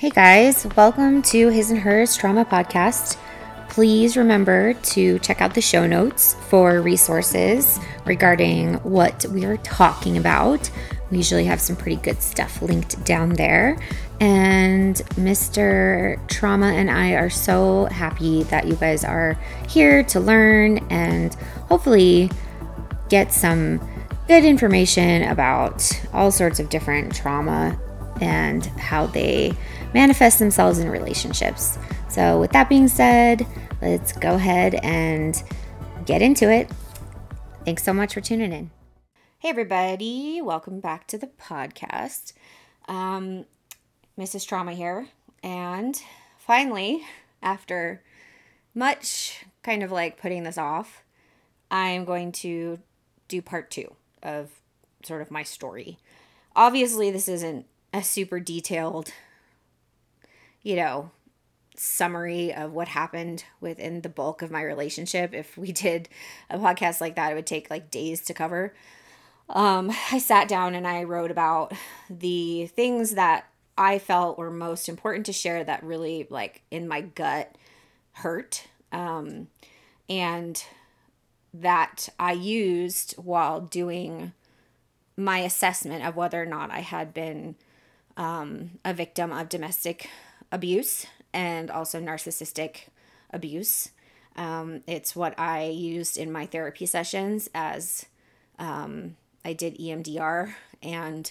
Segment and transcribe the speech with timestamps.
[0.00, 3.18] Hey guys, welcome to His and Hers Trauma Podcast.
[3.68, 10.16] Please remember to check out the show notes for resources regarding what we are talking
[10.16, 10.70] about.
[11.10, 13.78] We usually have some pretty good stuff linked down there.
[14.20, 16.18] And Mr.
[16.28, 19.34] Trauma and I are so happy that you guys are
[19.68, 21.34] here to learn and
[21.68, 22.30] hopefully
[23.10, 23.86] get some
[24.28, 27.78] good information about all sorts of different trauma
[28.20, 29.52] and how they
[29.94, 31.78] manifest themselves in relationships.
[32.08, 33.46] So, with that being said,
[33.80, 35.42] let's go ahead and
[36.06, 36.70] get into it.
[37.64, 38.70] Thanks so much for tuning in.
[39.38, 42.32] Hey, everybody, welcome back to the podcast.
[42.88, 43.46] Um,
[44.18, 44.46] Mrs.
[44.46, 45.08] Trauma here,
[45.42, 46.00] and
[46.38, 47.02] finally,
[47.42, 48.02] after
[48.74, 51.04] much kind of like putting this off,
[51.70, 52.80] I am going to
[53.28, 54.50] do part two of
[55.02, 55.98] sort of my story.
[56.54, 59.12] Obviously, this isn't a super detailed
[60.62, 61.10] you know,
[61.76, 65.32] summary of what happened within the bulk of my relationship.
[65.32, 66.08] If we did
[66.48, 68.74] a podcast like that, it would take like days to cover.
[69.48, 71.72] Um, I sat down and I wrote about
[72.08, 77.00] the things that I felt were most important to share that really, like, in my
[77.00, 77.56] gut
[78.12, 78.66] hurt.
[78.92, 79.48] Um,
[80.08, 80.62] and
[81.54, 84.32] that I used while doing
[85.16, 87.56] my assessment of whether or not I had been
[88.16, 90.08] um, a victim of domestic
[90.52, 92.88] abuse and also narcissistic
[93.32, 93.90] abuse.
[94.36, 98.06] Um, it's what I used in my therapy sessions as
[98.58, 101.30] um, I did EMDR and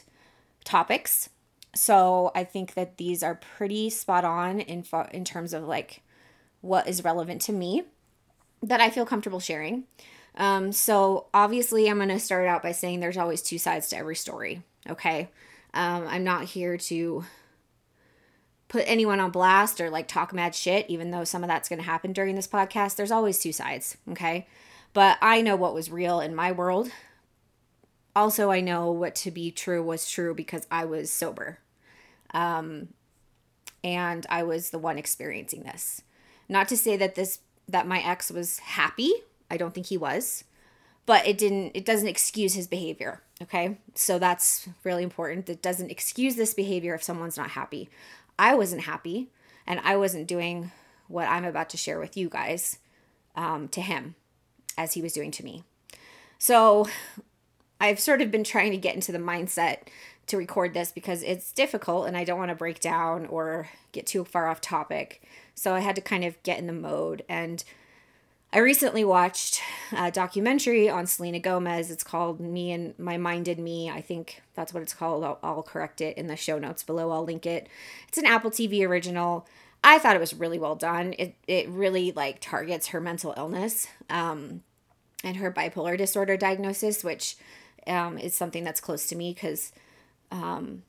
[0.64, 1.30] topics.
[1.76, 6.02] So I think that these are pretty spot on in fo- in terms of like
[6.62, 7.84] what is relevant to me
[8.62, 9.86] that I feel comfortable sharing.
[10.36, 13.98] Um, so obviously, I'm going to start out by saying there's always two sides to
[13.98, 14.62] every story.
[14.88, 15.30] Okay,
[15.74, 17.26] um, I'm not here to
[18.70, 21.80] put anyone on blast or like talk mad shit, even though some of that's going
[21.80, 22.96] to happen during this podcast.
[22.96, 24.48] There's always two sides, okay?
[24.94, 26.92] But I know what was real in my world.
[28.16, 31.60] Also, I know what to be true was true because I was sober.
[32.34, 32.90] Um,
[33.84, 36.04] and I was the one experiencing this.
[36.48, 39.12] Not to say that this that my ex was happy.
[39.50, 40.44] I don't think he was.
[41.06, 43.78] But it didn't it doesn't excuse his behavior, okay?
[43.96, 45.50] So that's really important.
[45.50, 47.90] It doesn't excuse this behavior if someone's not happy.
[48.40, 49.30] I wasn't happy
[49.68, 50.72] and I wasn't doing
[51.10, 52.80] what I'm about to share with you guys
[53.36, 54.16] um, to him
[54.78, 55.64] as he was doing to me.
[56.38, 56.88] So
[57.82, 59.80] I've sort of been trying to get into the mindset
[60.28, 64.08] to record this because it's difficult and I don't want to break down or get
[64.08, 65.22] too far off topic.
[65.54, 67.62] So I had to kind of get in the mode and
[68.52, 69.62] I recently watched
[69.96, 71.92] a documentary on Selena Gomez.
[71.92, 73.92] It's called Me and My Mind Me.
[73.92, 75.24] I think that's what it's called.
[75.24, 77.12] I'll, I'll, correct it in the show notes below.
[77.12, 77.70] I'll link it.
[78.08, 79.48] It's an Apple TV original.
[79.84, 81.14] I thought it was really well done.
[81.20, 84.64] It it really like targets her mental illness um,
[85.24, 87.38] and her bipolar disorder diagnosis, which
[87.86, 89.72] um, is something that's close to me because
[90.32, 90.82] um,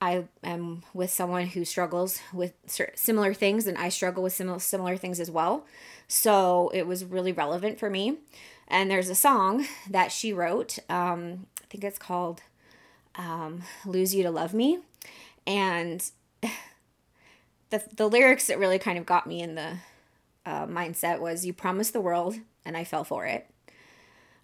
[0.00, 2.52] I am with someone who struggles with
[2.94, 5.64] similar things, and I struggle with similar similar things as well.
[6.08, 8.18] So it was really relevant for me.
[8.68, 10.78] And there's a song that she wrote.
[10.88, 12.42] Um, I think it's called
[13.16, 14.80] um, Lose You to Love Me.
[15.46, 16.10] And
[17.70, 19.78] the, the lyrics that really kind of got me in the
[20.46, 23.46] uh, mindset was You promised the world, and I fell for it.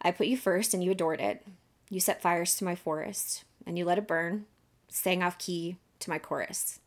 [0.02, 1.46] I put you first, and you adored it.
[1.90, 4.46] You set fires to my forest, and you let it burn,
[4.90, 6.80] sang off key to my chorus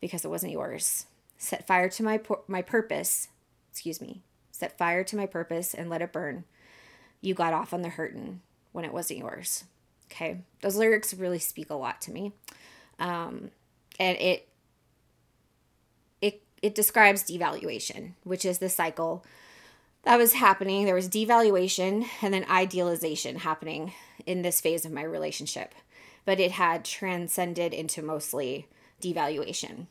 [0.00, 1.06] because it wasn't yours.
[1.38, 3.28] Set fire to my, my purpose,
[3.72, 6.44] excuse me, set fire to my purpose and let it burn.
[7.20, 8.40] You got off on the hurtin'
[8.72, 9.64] when it wasn't yours.
[10.10, 10.42] Okay.
[10.60, 12.32] Those lyrics really speak a lot to me.
[12.98, 13.50] Um,
[13.98, 14.48] and it,
[16.20, 19.24] it, it describes devaluation, which is the cycle
[20.02, 20.84] that was happening.
[20.84, 23.92] There was devaluation and then idealization happening
[24.26, 25.74] in this phase of my relationship,
[26.24, 28.68] but it had transcended into mostly
[29.00, 29.86] devaluation.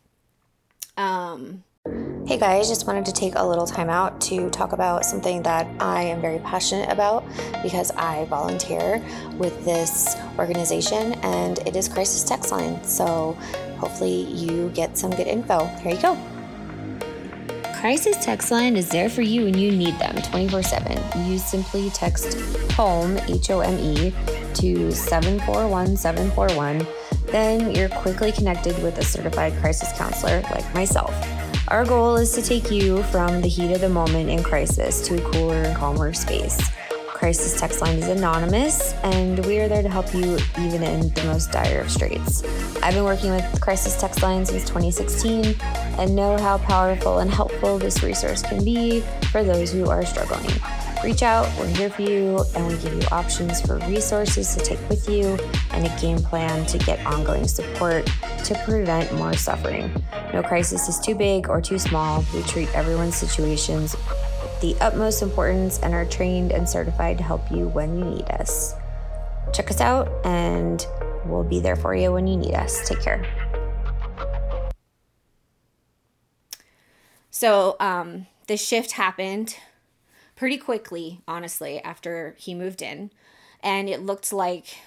[0.98, 1.64] Um,
[2.26, 5.68] Hey guys, just wanted to take a little time out to talk about something that
[5.82, 7.26] I am very passionate about
[7.62, 9.04] because I volunteer
[9.38, 12.82] with this organization and it is Crisis Text Line.
[12.86, 13.34] So
[13.78, 15.66] hopefully you get some good info.
[15.82, 16.18] Here you go.
[17.82, 21.30] Crisis Text Line is there for you when you need them 24 7.
[21.30, 22.40] You simply text
[22.72, 24.14] HOME, H O M E,
[24.56, 26.88] to 741 741.
[27.28, 31.14] Then you're quickly connected with a certified crisis counselor like myself.
[31.70, 35.16] Our goal is to take you from the heat of the moment in crisis to
[35.16, 36.60] a cooler and calmer space.
[37.14, 41.24] crisis text line is anonymous, and we are there to help you even in the
[41.24, 42.44] most dire of straits.
[42.84, 45.56] I've been working with Crisis Text Line since 2016
[45.98, 49.00] and know how powerful and helpful this resource can be
[49.32, 50.52] for those who are struggling.
[51.04, 54.80] Reach out, we're here for you, and we give you options for resources to take
[54.88, 55.38] with you
[55.72, 58.06] and a game plan to get ongoing support
[58.46, 59.92] to prevent more suffering.
[60.34, 62.24] No crisis is too big or too small.
[62.34, 63.98] We treat everyone's situations
[64.62, 68.74] the utmost importance and are trained and certified to help you when you need us.
[69.52, 70.88] Check us out, and
[71.26, 72.88] we'll be there for you when you need us.
[72.88, 73.26] Take care.
[77.30, 79.58] So, um, the shift happened
[80.36, 83.12] pretty quickly, honestly, after he moved in.
[83.62, 84.78] And it looked like,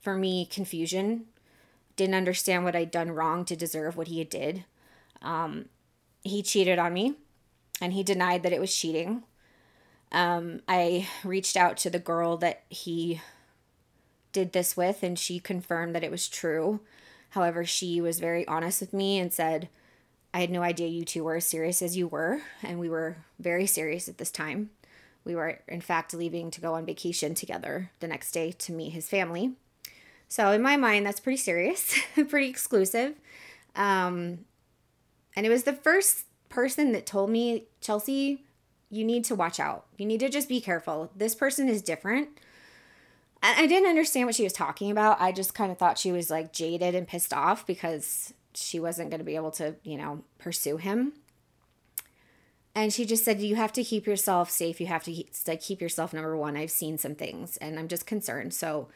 [0.00, 1.26] for me, confusion.
[1.96, 4.64] Didn't understand what I'd done wrong to deserve what he did.
[5.22, 5.66] Um,
[6.22, 7.14] he cheated on me
[7.80, 9.22] and he denied that it was cheating.
[10.10, 13.20] Um, I reached out to the girl that he
[14.32, 16.80] did this with, and she confirmed that it was true.
[17.30, 19.68] However, she was very honest with me and said,
[20.32, 23.16] I had no idea you two were as serious as you were, and we were
[23.38, 24.70] very serious at this time.
[25.24, 28.90] We were, in fact, leaving to go on vacation together the next day to meet
[28.90, 29.52] his family.
[30.28, 31.98] So, in my mind, that's pretty serious,
[32.28, 33.14] pretty exclusive.
[33.74, 34.44] Um,
[35.34, 38.44] and it was the first person that told me, Chelsea,
[38.90, 39.86] you need to watch out.
[39.96, 41.10] You need to just be careful.
[41.14, 42.28] This person is different.
[43.42, 45.20] I didn't understand what she was talking about.
[45.20, 49.10] I just kind of thought she was like jaded and pissed off because she wasn't
[49.10, 51.12] going to be able to, you know, pursue him.
[52.74, 54.80] And she just said, You have to keep yourself safe.
[54.80, 56.56] You have to like, keep yourself number one.
[56.56, 58.54] I've seen some things and I'm just concerned.
[58.54, 58.88] So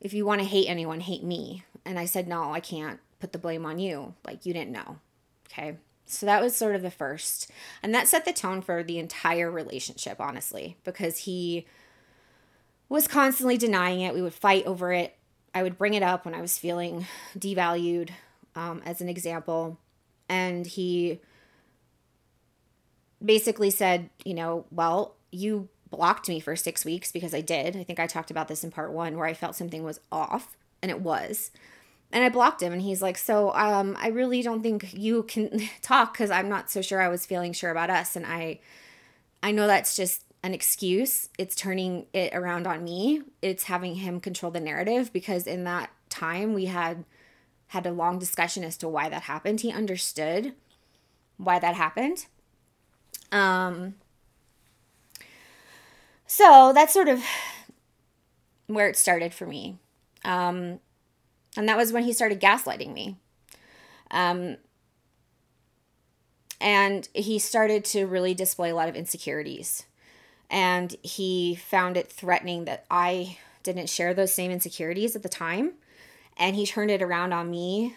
[0.00, 1.64] if you want to hate anyone, hate me.
[1.84, 4.14] And I said, No, I can't put the blame on you.
[4.24, 4.98] Like, you didn't know.
[5.50, 5.76] Okay.
[6.06, 7.50] So that was sort of the first.
[7.82, 11.66] And that set the tone for the entire relationship, honestly, because he
[12.88, 14.14] was constantly denying it.
[14.14, 15.16] We would fight over it.
[15.54, 17.06] I would bring it up when I was feeling
[17.38, 18.10] devalued,
[18.54, 19.78] um, as an example.
[20.28, 21.20] And he
[23.24, 27.76] basically said, you know, well, you blocked me for six weeks because I did.
[27.76, 30.56] I think I talked about this in part one where I felt something was off,
[30.82, 31.50] and it was
[32.14, 35.60] and I blocked him and he's like, "So, um I really don't think you can
[35.82, 38.60] talk cuz I'm not so sure I was feeling sure about us." And I
[39.42, 41.28] I know that's just an excuse.
[41.38, 43.22] It's turning it around on me.
[43.42, 47.04] It's having him control the narrative because in that time we had
[47.74, 49.60] had a long discussion as to why that happened.
[49.60, 50.54] He understood
[51.36, 52.26] why that happened.
[53.30, 53.94] Um
[56.26, 57.22] so that's sort of
[58.66, 59.76] where it started for me.
[60.24, 60.80] Um
[61.56, 63.16] and that was when he started gaslighting me.
[64.10, 64.56] Um,
[66.60, 69.84] and he started to really display a lot of insecurities.
[70.50, 75.74] And he found it threatening that I didn't share those same insecurities at the time.
[76.36, 77.94] And he turned it around on me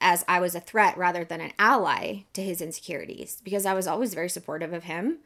[0.00, 3.86] as I was a threat rather than an ally to his insecurities because I was
[3.86, 5.18] always very supportive of him.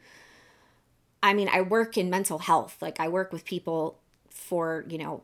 [1.22, 2.78] I mean, I work in mental health.
[2.80, 3.98] Like I work with people
[4.30, 5.22] for, you know,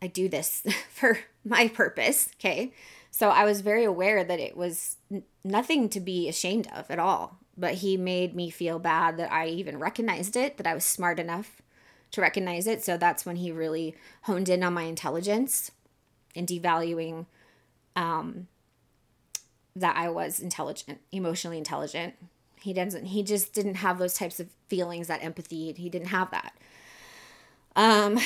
[0.00, 2.30] I do this for my purpose.
[2.36, 2.72] Okay.
[3.10, 4.96] So I was very aware that it was
[5.44, 7.38] nothing to be ashamed of at all.
[7.56, 11.20] But he made me feel bad that I even recognized it, that I was smart
[11.20, 11.62] enough
[12.10, 12.82] to recognize it.
[12.82, 15.70] So that's when he really honed in on my intelligence
[16.34, 17.26] and devaluing
[17.96, 18.48] um,
[19.76, 22.14] that I was intelligent, emotionally intelligent.
[22.60, 25.72] He doesn't, he just didn't have those types of feelings, that empathy.
[25.72, 26.54] He didn't have that.
[27.76, 28.18] Um,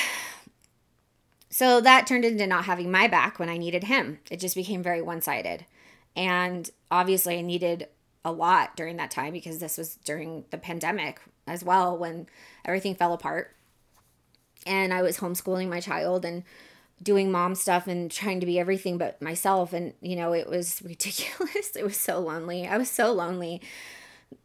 [1.49, 4.19] so that turned into not having my back when I needed him.
[4.29, 5.65] It just became very one sided.
[6.15, 7.87] And obviously, I needed
[8.23, 12.27] a lot during that time because this was during the pandemic as well when
[12.65, 13.55] everything fell apart.
[14.65, 16.43] And I was homeschooling my child and
[17.01, 19.73] doing mom stuff and trying to be everything but myself.
[19.73, 21.75] And, you know, it was ridiculous.
[21.75, 22.67] it was so lonely.
[22.67, 23.61] I was so lonely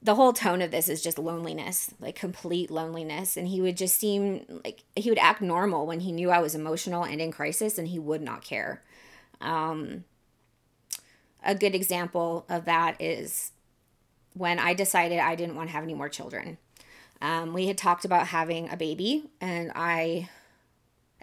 [0.03, 3.37] the whole tone of this is just loneliness, like complete loneliness.
[3.37, 6.55] And he would just seem like he would act normal when he knew I was
[6.55, 8.83] emotional and in crisis, and he would not care.
[9.41, 10.05] Um,
[11.43, 13.53] a good example of that is
[14.33, 16.59] when I decided I didn't want to have any more children.
[17.21, 20.29] Um, we had talked about having a baby, and I,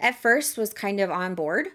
[0.02, 1.68] at first, was kind of on board.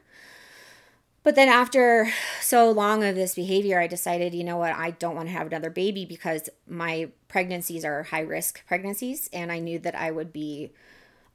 [1.23, 5.15] But then after so long of this behavior, I decided, you know what, I don't
[5.15, 9.29] want to have another baby because my pregnancies are high risk pregnancies.
[9.33, 10.71] And I knew that I would be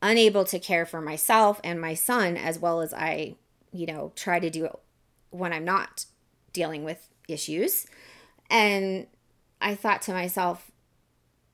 [0.01, 3.35] unable to care for myself and my son as well as I,
[3.71, 4.73] you know, try to do it
[5.31, 6.07] when I'm not
[6.53, 7.87] dealing with issues.
[8.49, 9.07] And
[9.61, 10.71] I thought to myself,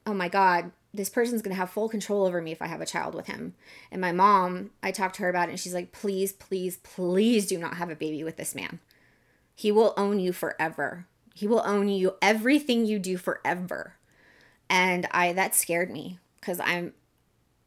[0.06, 2.80] oh my God, this person's going to have full control over me if I have
[2.80, 3.54] a child with him.
[3.90, 7.46] And my mom, I talked to her about it and she's like, please, please, please
[7.46, 8.80] do not have a baby with this man.
[9.54, 11.06] He will own you forever.
[11.34, 13.94] He will own you everything you do forever.
[14.68, 16.94] And I that scared me cuz I'm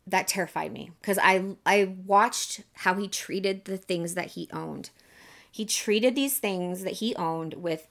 [0.06, 4.90] that terrified me cuz I I watched how he treated the things that he owned.
[5.50, 7.88] He treated these things that he owned with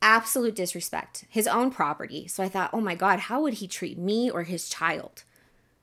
[0.00, 2.26] absolute disrespect, his own property.
[2.28, 5.24] So I thought, oh my God, how would he treat me or his child?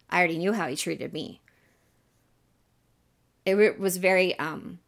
[0.10, 1.42] I already knew how he treated me.
[3.46, 4.80] It was very um,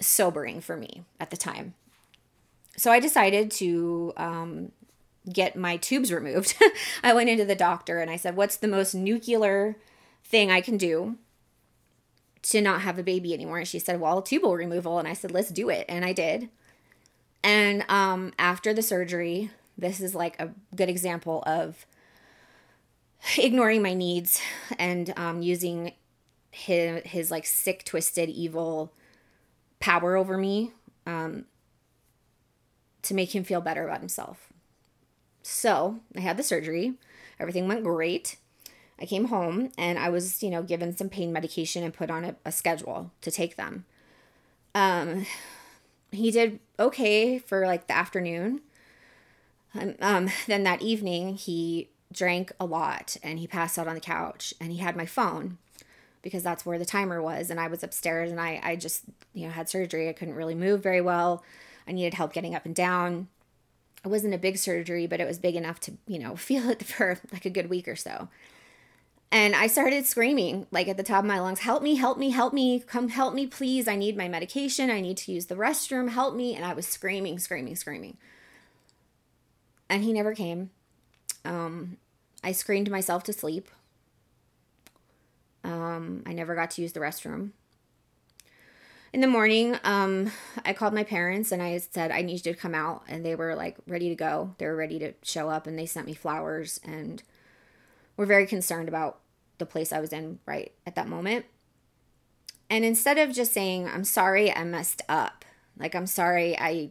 [0.00, 1.74] sobering for me at the time.
[2.76, 4.72] So I decided to um,
[5.30, 6.54] get my tubes removed.
[7.02, 9.76] I went into the doctor and I said, What's the most nuclear
[10.24, 11.16] thing I can do
[12.42, 13.58] to not have a baby anymore?
[13.58, 14.98] And she said, Well, tubal removal.
[14.98, 15.86] And I said, Let's do it.
[15.88, 16.48] And I did.
[17.42, 21.86] And um, after the surgery, this is like a good example of
[23.38, 24.40] ignoring my needs
[24.78, 25.92] and um, using
[26.50, 28.92] his, his like sick, twisted, evil
[29.78, 30.72] power over me
[31.06, 31.46] um,
[33.02, 34.52] to make him feel better about himself.
[35.42, 36.94] So I had the surgery.
[37.38, 38.36] Everything went great.
[39.00, 42.24] I came home and I was, you know, given some pain medication and put on
[42.24, 43.86] a, a schedule to take them.
[44.74, 45.26] Um,
[46.12, 48.62] he did okay for like the afternoon.
[49.78, 54.00] Um, um, then that evening, he drank a lot and he passed out on the
[54.00, 55.58] couch and he had my phone
[56.22, 57.50] because that's where the timer was.
[57.50, 60.08] And I was upstairs and I, I just, you know, had surgery.
[60.08, 61.44] I couldn't really move very well.
[61.86, 63.28] I needed help getting up and down.
[64.04, 66.82] It wasn't a big surgery, but it was big enough to, you know, feel it
[66.82, 68.28] for like a good week or so.
[69.32, 72.30] And I started screaming, like at the top of my lungs, help me, help me,
[72.30, 73.86] help me, come help me, please.
[73.86, 74.90] I need my medication.
[74.90, 76.10] I need to use the restroom.
[76.10, 76.56] Help me.
[76.56, 78.16] And I was screaming, screaming, screaming.
[79.88, 80.70] And he never came.
[81.44, 81.98] Um,
[82.42, 83.68] I screamed myself to sleep.
[85.62, 87.50] Um, I never got to use the restroom.
[89.12, 90.30] In the morning, um,
[90.64, 93.02] I called my parents and I said, I need you to come out.
[93.08, 94.54] And they were like ready to go.
[94.58, 97.22] They were ready to show up and they sent me flowers and
[98.20, 99.18] were very concerned about
[99.56, 101.46] the place I was in right at that moment.
[102.68, 105.42] And instead of just saying, I'm sorry, I messed up,
[105.78, 106.90] like, I'm sorry, I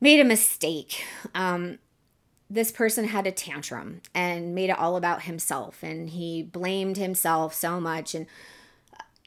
[0.00, 1.04] made a mistake,
[1.34, 1.78] um,
[2.48, 5.82] this person had a tantrum and made it all about himself.
[5.82, 8.14] And he blamed himself so much.
[8.14, 8.26] And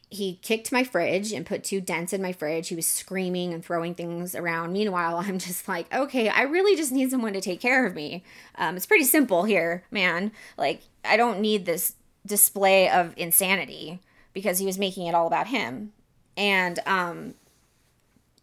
[0.10, 2.70] he kicked my fridge and put two dents in my fridge.
[2.70, 4.72] He was screaming and throwing things around.
[4.72, 8.24] Meanwhile, I'm just like, okay, I really just need someone to take care of me.
[8.56, 10.32] Um, it's pretty simple here, man.
[10.58, 11.96] Like, I don't need this
[12.26, 14.00] display of insanity
[14.34, 15.92] because he was making it all about him.
[16.38, 17.34] And um,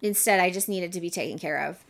[0.03, 1.85] instead, I just needed to be taken care of.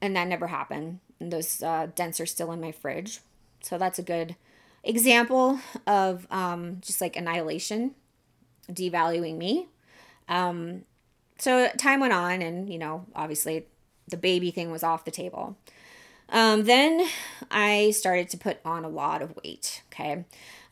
[0.00, 1.00] And that never happened.
[1.20, 3.20] And those uh, dents are still in my fridge.
[3.62, 4.36] So that's a good
[4.82, 7.94] example of um, just like annihilation
[8.70, 9.68] devaluing me.
[10.28, 10.82] Um,
[11.38, 13.66] so time went on, and you know, obviously,
[14.08, 15.56] the baby thing was off the table.
[16.30, 17.06] Um, then
[17.50, 19.82] I started to put on a lot of weight.
[19.92, 20.24] Okay.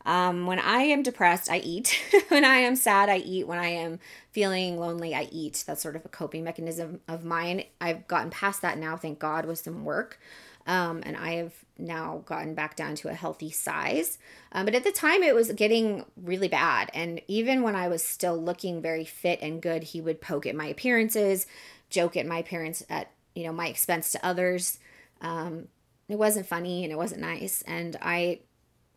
[0.05, 1.97] Um, when I am depressed, I eat.
[2.27, 3.47] when I am sad, I eat.
[3.47, 3.99] When I am
[4.31, 5.63] feeling lonely, I eat.
[5.65, 7.63] That's sort of a coping mechanism of mine.
[7.79, 10.19] I've gotten past that now, thank God, with some work.
[10.65, 14.17] Um, and I have now gotten back down to a healthy size.
[14.51, 16.89] Um, but at the time, it was getting really bad.
[16.93, 20.55] And even when I was still looking very fit and good, he would poke at
[20.55, 21.47] my appearances,
[21.89, 24.79] joke at my appearance at you know my expense to others.
[25.21, 25.67] Um,
[26.07, 27.61] it wasn't funny and it wasn't nice.
[27.63, 28.39] And I,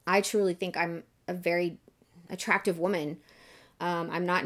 [0.07, 1.79] I truly think I'm a very
[2.31, 3.19] attractive woman.
[3.81, 4.45] Um, I'm not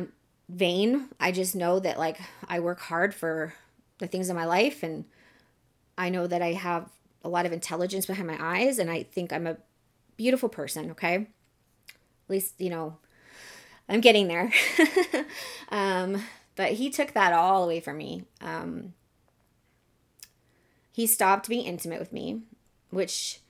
[0.49, 1.09] vain.
[1.19, 3.55] I just know that like I work hard for
[3.99, 5.05] the things in my life and
[5.97, 6.89] I know that I have
[7.23, 9.59] a lot of intelligence behind my eyes and I think I'm a
[10.17, 11.15] beautiful person, okay?
[11.15, 12.97] At least, you know,
[13.89, 14.53] I'm getting there.
[15.71, 16.23] um,
[16.57, 18.25] but he took that all away from me.
[18.41, 18.95] Um,
[20.93, 22.43] he stopped being intimate with me,
[22.91, 23.41] which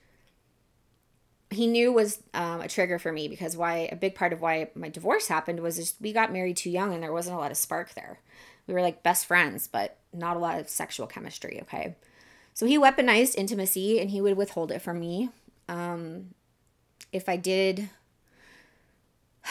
[1.49, 4.69] he knew was um, a trigger for me because why a big part of why
[4.73, 7.51] my divorce happened was just we got married too young and there wasn't a lot
[7.51, 8.19] of spark there.
[8.67, 11.59] We were like best friends, but not a lot of sexual chemistry.
[11.63, 11.95] Okay,
[12.53, 15.29] so he weaponized intimacy and he would withhold it from me.
[15.67, 16.33] Um,
[17.11, 17.89] if I did,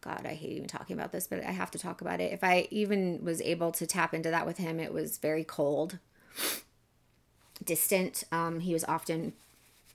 [0.00, 2.32] God, I hate even talking about this, but I have to talk about it.
[2.32, 5.98] If I even was able to tap into that with him, it was very cold,
[7.64, 8.24] distant.
[8.32, 9.32] Um, he was often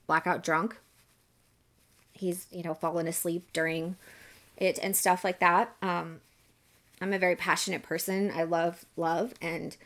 [0.06, 0.78] blackout drunk.
[2.12, 3.96] He's, you know, fallen asleep during
[4.56, 5.76] it and stuff like that.
[5.82, 6.20] Um,
[7.00, 8.32] I'm a very passionate person.
[8.34, 9.76] I love love and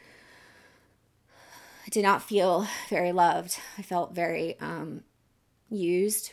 [1.92, 3.58] did not feel very loved.
[3.78, 5.02] I felt very um,
[5.70, 6.32] used.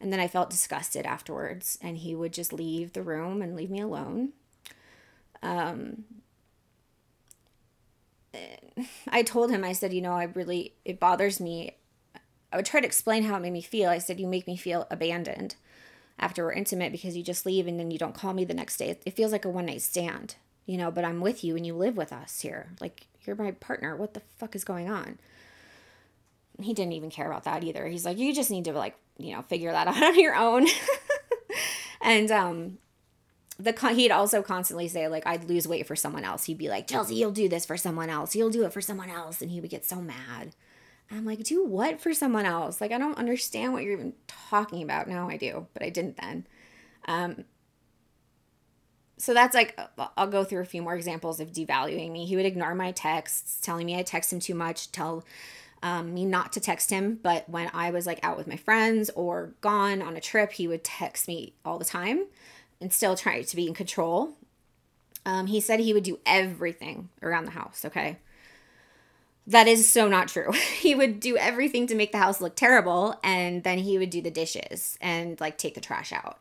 [0.00, 3.70] And then I felt disgusted afterwards, and he would just leave the room and leave
[3.70, 4.32] me alone.
[5.42, 6.04] Um,
[9.08, 11.76] I told him, I said, you know, I really, it bothers me.
[12.52, 13.88] I would try to explain how it made me feel.
[13.88, 15.56] I said, you make me feel abandoned
[16.18, 18.76] after we're intimate because you just leave and then you don't call me the next
[18.76, 18.98] day.
[19.06, 20.36] It feels like a one night stand,
[20.66, 22.68] you know, but I'm with you and you live with us here.
[22.80, 23.96] Like, you're my partner.
[23.96, 25.18] What the fuck is going on?
[26.60, 27.86] He didn't even care about that either.
[27.86, 30.66] He's like, you just need to, like, you know, figure that out on your own.
[32.00, 32.78] and, um,
[33.58, 36.44] the he'd also constantly say like I'd lose weight for someone else.
[36.44, 38.34] He'd be like, "Chelsea, you'll do this for someone else.
[38.34, 40.56] You'll do it for someone else." And he would get so mad.
[41.10, 44.82] I'm like, "Do what for someone else?" Like I don't understand what you're even talking
[44.82, 45.08] about.
[45.08, 46.46] Now I do, but I didn't then.
[47.06, 47.44] Um
[49.16, 49.78] so that's like
[50.16, 52.26] I'll go through a few more examples of devaluing me.
[52.26, 55.24] He would ignore my texts, telling me I text him too much, tell
[55.82, 57.20] um, me not to text him.
[57.22, 60.66] But when I was like out with my friends or gone on a trip, he
[60.66, 62.26] would text me all the time
[62.80, 64.34] and still try to be in control.
[65.26, 68.18] Um, he said he would do everything around the house, okay?
[69.46, 70.52] That is so not true.
[70.78, 74.20] he would do everything to make the house look terrible, and then he would do
[74.20, 76.38] the dishes and like take the trash out.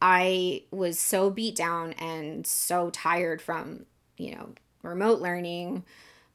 [0.00, 4.50] I was so beat down and so tired from, you know,
[4.82, 5.84] remote learning,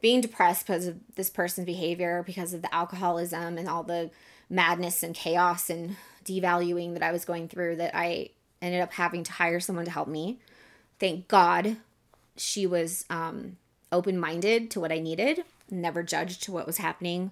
[0.02, 4.12] being depressed because of this person's behavior, because of the alcoholism and all the
[4.50, 8.30] madness and chaos and devaluing that I was going through that I
[8.62, 10.40] ended up having to hire someone to help me.
[11.00, 11.78] Thank God
[12.38, 13.58] she was um,
[13.92, 17.32] open minded to what I needed, never judged to what was happening.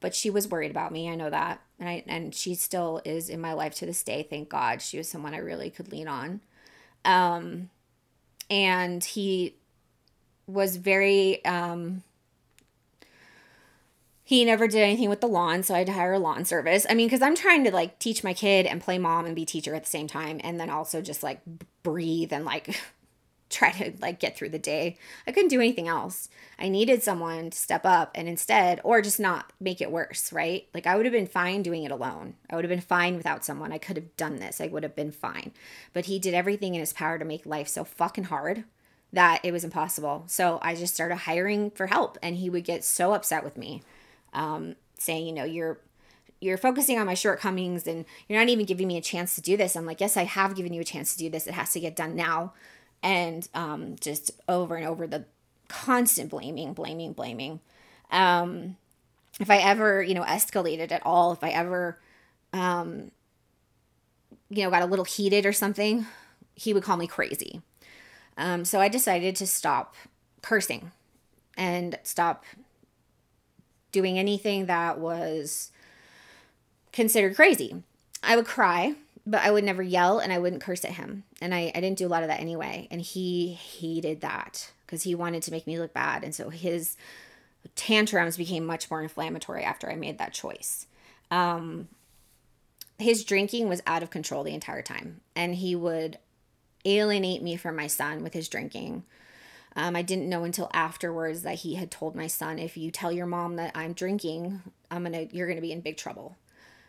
[0.00, 1.10] But she was worried about me.
[1.10, 1.60] I know that.
[1.80, 4.24] And I and she still is in my life to this day.
[4.28, 4.80] Thank God.
[4.82, 6.40] She was someone I really could lean on.
[7.04, 7.70] Um
[8.48, 9.54] and he
[10.46, 12.02] was very um
[14.30, 16.86] he never did anything with the lawn, so I had to hire a lawn service.
[16.88, 19.44] I mean, because I'm trying to like teach my kid and play mom and be
[19.44, 21.40] teacher at the same time, and then also just like
[21.82, 22.80] breathe and like
[23.50, 24.96] try to like get through the day.
[25.26, 26.28] I couldn't do anything else.
[26.58, 30.66] I needed someone to step up and instead, or just not make it worse, right?
[30.72, 32.34] Like I would have been fine doing it alone.
[32.48, 33.72] I would have been fine without someone.
[33.72, 34.60] I could have done this.
[34.60, 35.52] I would have been fine.
[35.92, 38.64] But he did everything in his power to make life so fucking hard
[39.12, 40.24] that it was impossible.
[40.28, 43.82] So I just started hiring for help, and he would get so upset with me
[44.32, 45.80] um, saying, you know, you're
[46.40, 49.58] you're focusing on my shortcomings and you're not even giving me a chance to do
[49.58, 49.76] this.
[49.76, 51.46] I'm like, yes, I have given you a chance to do this.
[51.46, 52.54] It has to get done now.
[53.02, 55.24] And um, just over and over the
[55.68, 57.60] constant blaming, blaming, blaming.
[58.10, 58.76] Um,
[59.38, 61.98] if I ever, you know, escalated at all, if I ever,
[62.52, 63.10] um,
[64.50, 66.06] you know, got a little heated or something,
[66.54, 67.62] he would call me crazy.
[68.36, 69.94] Um, so I decided to stop
[70.42, 70.92] cursing
[71.56, 72.44] and stop
[73.92, 75.70] doing anything that was
[76.92, 77.82] considered crazy.
[78.22, 78.94] I would cry,
[79.30, 81.22] but I would never yell and I wouldn't curse at him.
[81.40, 82.88] And I, I didn't do a lot of that anyway.
[82.90, 86.24] And he hated that because he wanted to make me look bad.
[86.24, 86.96] And so his
[87.76, 90.88] tantrums became much more inflammatory after I made that choice.
[91.30, 91.86] Um,
[92.98, 95.20] his drinking was out of control the entire time.
[95.36, 96.18] And he would
[96.84, 99.04] alienate me from my son with his drinking.
[99.76, 103.12] Um, I didn't know until afterwards that he had told my son, if you tell
[103.12, 106.36] your mom that I'm drinking, I'm gonna you're gonna be in big trouble.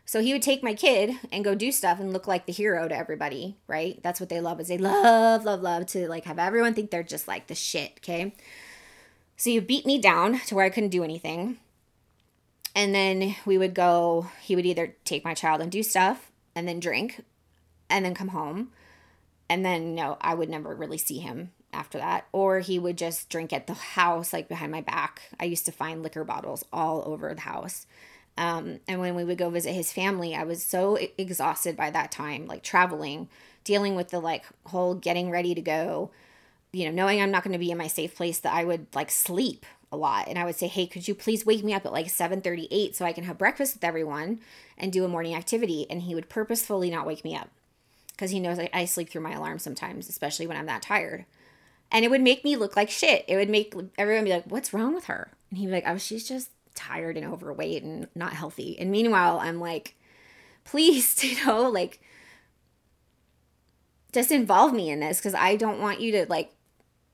[0.05, 2.87] So he would take my kid and go do stuff and look like the hero
[2.87, 4.01] to everybody, right?
[4.03, 7.03] That's what they love is they love, love, love to like have everyone think they're
[7.03, 8.33] just like the shit, okay?
[9.37, 11.57] So you beat me down to where I couldn't do anything.
[12.75, 16.67] And then we would go, he would either take my child and do stuff and
[16.67, 17.23] then drink
[17.89, 18.71] and then come home.
[19.49, 23.29] And then no, I would never really see him after that or he would just
[23.29, 27.03] drink at the house like behind my back i used to find liquor bottles all
[27.05, 27.85] over the house
[28.37, 32.11] um, and when we would go visit his family i was so exhausted by that
[32.11, 33.27] time like traveling
[33.63, 36.11] dealing with the like whole getting ready to go
[36.71, 38.87] you know knowing i'm not going to be in my safe place that i would
[38.93, 41.85] like sleep a lot and i would say hey could you please wake me up
[41.85, 44.39] at like 7.38 so i can have breakfast with everyone
[44.77, 47.49] and do a morning activity and he would purposefully not wake me up
[48.11, 51.25] because he knows I, I sleep through my alarm sometimes especially when i'm that tired
[51.91, 53.25] and it would make me look like shit.
[53.27, 55.97] It would make everyone be like, "What's wrong with her?" And he'd be like, "Oh,
[55.97, 59.95] she's just tired and overweight and not healthy." And meanwhile, I'm like,
[60.63, 62.01] "Please, you know, like
[64.11, 66.53] just involve me in this because I don't want you to like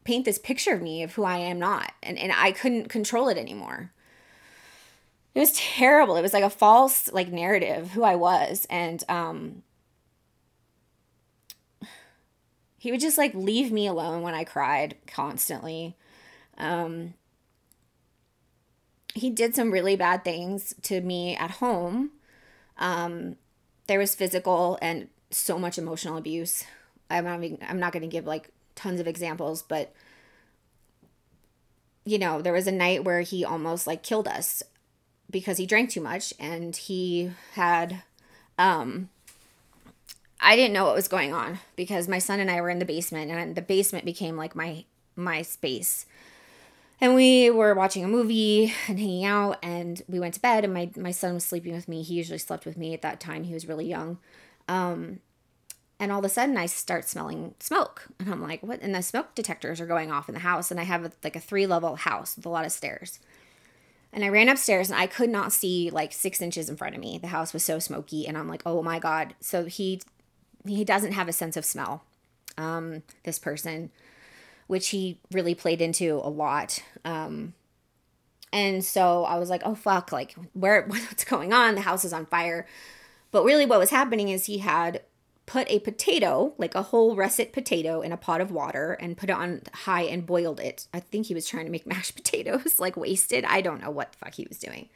[0.04, 3.30] paint this picture of me of who I am not." And and I couldn't control
[3.30, 3.92] it anymore.
[5.36, 6.16] It was terrible.
[6.16, 9.64] It was like a false like narrative who I was and um
[12.78, 15.98] he would just like leave me alone when I cried constantly.
[16.58, 17.16] Um,
[19.18, 22.12] he did some really bad things to me at home.
[22.78, 23.36] Um,
[23.88, 26.64] there was physical and so much emotional abuse.
[27.10, 29.94] I'm not even, I'm not going to give like tons of examples, but
[32.06, 34.64] you know, there was a night where he almost like killed us
[35.30, 38.04] because he drank too much and he had
[38.58, 39.10] um
[40.40, 42.86] I didn't know what was going on because my son and I were in the
[42.86, 46.06] basement and the basement became like my my space.
[47.00, 50.74] And we were watching a movie and hanging out and we went to bed and
[50.74, 52.02] my my son was sleeping with me.
[52.02, 53.44] He usually slept with me at that time.
[53.44, 54.18] He was really young.
[54.68, 55.20] Um
[56.00, 59.02] and all of a sudden I start smelling smoke and I'm like, "What?" And the
[59.04, 61.68] smoke detectors are going off in the house and I have a, like a three
[61.68, 63.20] level house with a lot of stairs.
[64.14, 67.02] And I ran upstairs and I could not see like six inches in front of
[67.02, 67.20] me.
[67.20, 69.36] The house was so smoky, and I'm like, oh my god.
[69.40, 70.02] So he
[70.66, 72.04] he doesn't have a sense of smell.
[72.58, 73.92] Um, this person,
[74.68, 76.84] which he really played into a lot.
[77.04, 77.54] Um,
[78.54, 81.76] and so I was like, oh fuck, like where what's going on?
[81.76, 82.68] The house is on fire.
[83.32, 85.02] But really, what was happening is he had
[85.46, 89.30] put a potato, like a whole russet potato, in a pot of water and put
[89.30, 90.88] it on high and boiled it.
[90.94, 93.46] I think he was trying to make mashed potatoes, like wasted.
[93.46, 94.90] I don't know what the fuck he was doing.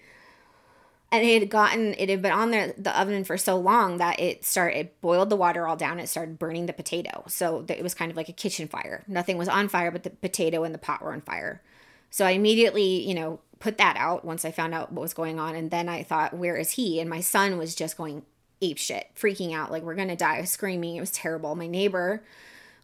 [1.11, 4.45] And it had gotten, it had been on the oven for so long that it
[4.45, 5.99] started, it boiled the water all down.
[5.99, 7.25] It started burning the potato.
[7.27, 9.03] So it was kind of like a kitchen fire.
[9.07, 11.61] Nothing was on fire, but the potato and the pot were on fire.
[12.09, 15.37] So I immediately, you know, put that out once I found out what was going
[15.37, 15.53] on.
[15.53, 17.01] And then I thought, where is he?
[17.01, 18.23] And my son was just going
[18.61, 20.95] ape shit, freaking out, like we're gonna die, screaming.
[20.95, 21.55] It was terrible.
[21.55, 22.23] My neighbor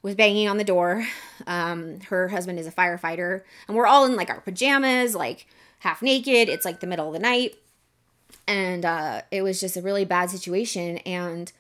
[0.01, 1.07] was banging on the door.
[1.45, 5.47] Um, her husband is a firefighter, and we're all in like our pajamas, like
[5.79, 6.49] half naked.
[6.49, 7.55] It's like the middle of the night,
[8.47, 10.97] and uh, it was just a really bad situation.
[10.99, 11.51] And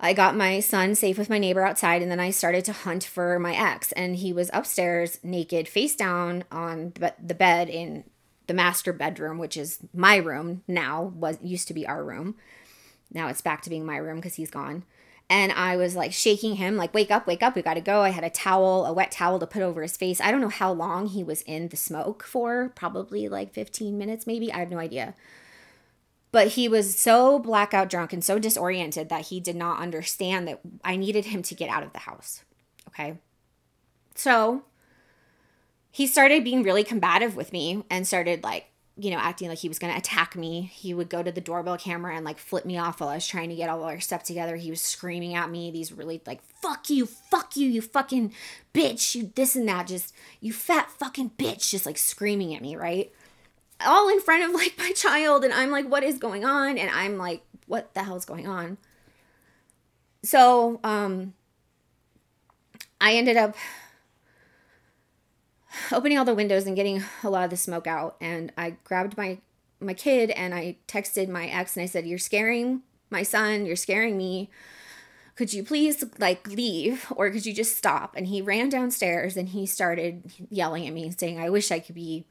[0.00, 3.04] I got my son safe with my neighbor outside, and then I started to hunt
[3.04, 8.04] for my ex, and he was upstairs, naked, face down on the bed in
[8.46, 11.12] the master bedroom, which is my room now.
[11.14, 12.36] Was used to be our room
[13.14, 14.84] now it's back to being my room because he's gone.
[15.30, 18.02] And I was like shaking him, like, wake up, wake up, we gotta go.
[18.02, 20.20] I had a towel, a wet towel to put over his face.
[20.20, 24.26] I don't know how long he was in the smoke for, probably like 15 minutes,
[24.26, 24.52] maybe.
[24.52, 25.14] I have no idea.
[26.34, 30.58] But he was so blackout drunk and so disoriented that he did not understand that
[30.84, 32.42] I needed him to get out of the house.
[32.88, 33.18] Okay.
[34.16, 34.64] So
[35.92, 38.66] he started being really combative with me and started like
[38.96, 40.70] you know, acting like he was going to attack me.
[40.72, 43.26] He would go to the doorbell camera and like flip me off while I was
[43.26, 44.56] trying to get all our stuff together.
[44.56, 48.32] He was screaming at me these really like, fuck you, fuck you, you fucking
[48.72, 52.76] bitch, you this and that, just, you fat fucking bitch, just like screaming at me,
[52.76, 53.12] right?
[53.80, 55.44] All in front of like my child.
[55.44, 56.78] And I'm like, what is going on?
[56.78, 58.78] And I'm like, what the hell is going on?
[60.22, 61.34] So, um,
[63.00, 63.54] I ended up
[65.92, 68.16] opening all the windows and getting a lot of the smoke out.
[68.20, 69.38] And I grabbed my
[69.80, 73.66] my kid and I texted my ex and I said, "You're scaring my son.
[73.66, 74.50] You're scaring me.
[75.36, 79.50] Could you please like leave or could you just stop?" And he ran downstairs and
[79.50, 82.24] he started yelling at me saying, "I wish I could be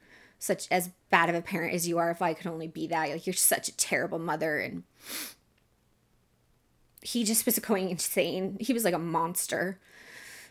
[0.44, 3.10] such as bad of a parent as you are if I could only be that.
[3.10, 4.84] Like you're such a terrible mother." And
[7.02, 8.56] he just was going insane.
[8.60, 9.78] He was like a monster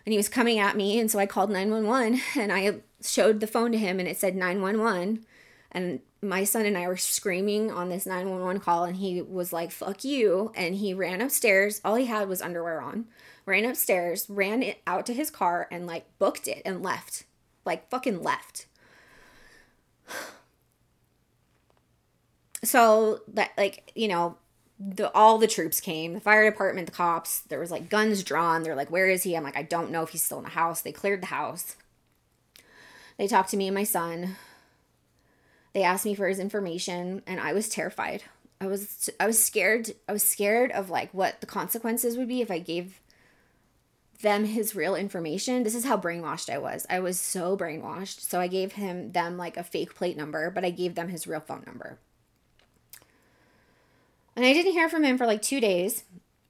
[0.06, 3.48] and he was coming at me and so i called 911 and i showed the
[3.48, 5.26] phone to him and it said 911
[5.72, 9.72] and my son and i were screaming on this 911 call and he was like
[9.72, 13.06] fuck you and he ran upstairs all he had was underwear on
[13.46, 17.26] ran upstairs ran it out to his car and like booked it and left
[17.66, 18.68] like fucking left
[22.64, 24.38] so that like you know
[24.80, 28.64] the all the troops came the fire department the cops there was like guns drawn
[28.64, 29.36] they're like where is he?
[29.36, 30.82] I'm like i don't know if he's still in the house.
[30.82, 31.76] They cleared the house.
[33.18, 34.36] They talked to me and my son.
[35.74, 38.24] They asked me for his information and i was terrified.
[38.60, 42.42] I was i was scared i was scared of like what the consequences would be
[42.42, 43.00] if i gave
[44.24, 48.40] them his real information this is how brainwashed i was i was so brainwashed so
[48.40, 51.40] i gave him them like a fake plate number but i gave them his real
[51.40, 52.00] phone number
[54.36, 56.04] and I didn't hear from him for like two days.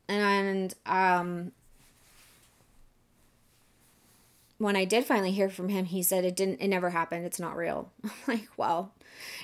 [0.07, 1.51] And um,
[4.57, 7.25] when I did finally hear from him, he said it didn't, it never happened.
[7.25, 7.91] It's not real.
[8.03, 8.93] I'm like, well,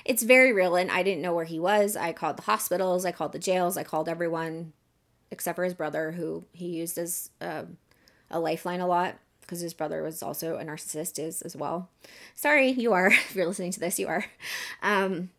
[0.04, 0.76] it's very real.
[0.76, 1.96] And I didn't know where he was.
[1.96, 4.72] I called the hospitals, I called the jails, I called everyone
[5.32, 7.62] except for his brother, who he used as uh,
[8.30, 11.88] a lifeline a lot because his brother was also a narcissist is as well.
[12.34, 13.08] Sorry, you are.
[13.10, 14.24] If you're listening to this, you are.
[14.82, 15.30] Um,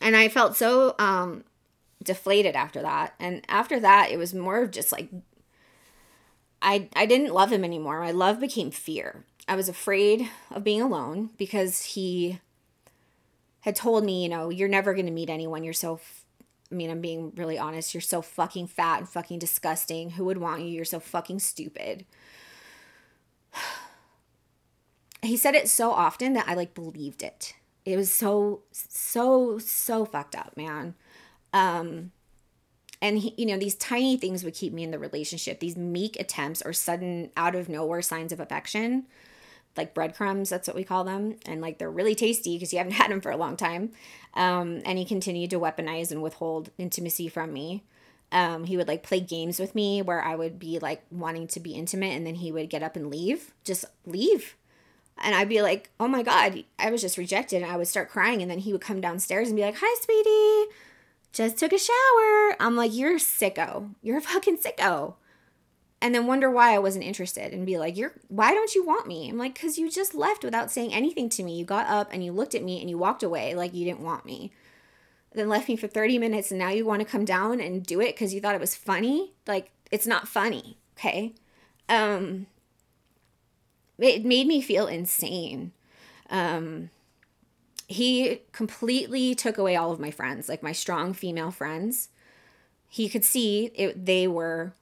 [0.00, 1.44] and I felt so um,
[2.02, 3.14] deflated after that.
[3.20, 5.08] And after that, it was more of just like
[6.62, 8.00] I I didn't love him anymore.
[8.00, 9.24] My love became fear.
[9.46, 12.40] I was afraid of being alone because he
[13.60, 15.64] had told me, you know, you're never going to meet anyone.
[15.64, 16.00] You're so
[16.70, 17.94] I mean, I'm being really honest.
[17.94, 20.10] You're so fucking fat and fucking disgusting.
[20.10, 20.68] Who would want you?
[20.68, 22.04] You're so fucking stupid.
[25.22, 27.54] he said it so often that I like believed it.
[27.84, 30.94] It was so, so, so fucked up, man.
[31.52, 32.12] Um,
[33.02, 35.60] and he, you know, these tiny things would keep me in the relationship.
[35.60, 39.06] These meek attempts or sudden out of nowhere signs of affection
[39.76, 42.92] like breadcrumbs that's what we call them and like they're really tasty because you haven't
[43.02, 43.90] had them for a long time.
[44.34, 47.84] Um, and he continued to weaponize and withhold intimacy from me.
[48.32, 51.60] Um, he would like play games with me where i would be like wanting to
[51.60, 54.56] be intimate and then he would get up and leave just leave.
[55.18, 58.10] And i'd be like oh my god i was just rejected and i would start
[58.10, 60.72] crying and then he would come downstairs and be like hi sweetie
[61.32, 62.56] just took a shower.
[62.60, 63.90] I'm like you're sicko.
[64.02, 65.14] You're a fucking sicko
[66.00, 69.06] and then wonder why I wasn't interested and be like, "You're why don't you want
[69.06, 71.56] me?" I'm like, "Cuz you just left without saying anything to me.
[71.56, 74.00] You got up and you looked at me and you walked away like you didn't
[74.00, 74.52] want me."
[75.32, 78.00] Then left me for 30 minutes and now you want to come down and do
[78.00, 79.32] it cuz you thought it was funny?
[79.46, 81.34] Like it's not funny, okay?
[81.88, 82.46] Um
[83.98, 85.72] it made me feel insane.
[86.30, 86.90] Um
[87.86, 92.08] he completely took away all of my friends, like my strong female friends.
[92.88, 94.74] He could see it, they were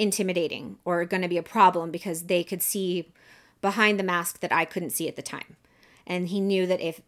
[0.00, 3.12] intimidating or going to be a problem because they could see
[3.60, 5.56] behind the mask that I couldn't see at the time.
[6.06, 7.02] And he knew that if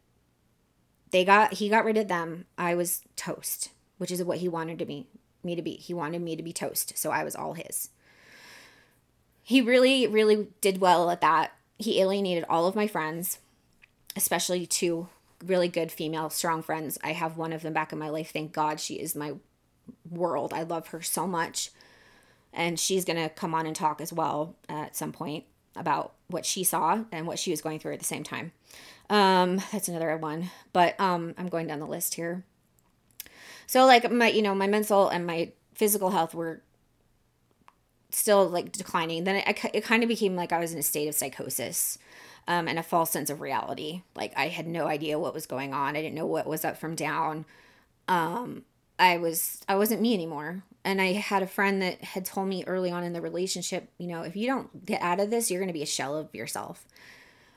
[1.10, 4.78] they got he got rid of them, I was toast, which is what he wanted
[4.78, 5.06] to be
[5.42, 5.72] me to be.
[5.72, 7.88] He wanted me to be toast, so I was all his.
[9.42, 11.52] He really really did well at that.
[11.78, 13.38] He alienated all of my friends,
[14.14, 15.08] especially two
[15.44, 16.98] really good female strong friends.
[17.02, 18.32] I have one of them back in my life.
[18.32, 19.32] Thank God she is my
[20.08, 20.52] world.
[20.52, 21.70] I love her so much
[22.52, 26.44] and she's going to come on and talk as well at some point about what
[26.44, 28.52] she saw and what she was going through at the same time.
[29.08, 32.44] Um, that's another one, but um, I'm going down the list here.
[33.66, 36.62] So like my, you know, my mental and my physical health were
[38.10, 39.24] still like declining.
[39.24, 41.98] Then it, it kind of became like I was in a state of psychosis
[42.46, 44.02] um, and a false sense of reality.
[44.14, 45.96] Like I had no idea what was going on.
[45.96, 47.44] I didn't know what was up from down.
[48.08, 48.64] Um,
[49.02, 52.64] I was I wasn't me anymore and I had a friend that had told me
[52.64, 55.60] early on in the relationship, you know, if you don't get out of this, you're
[55.60, 56.86] going to be a shell of yourself.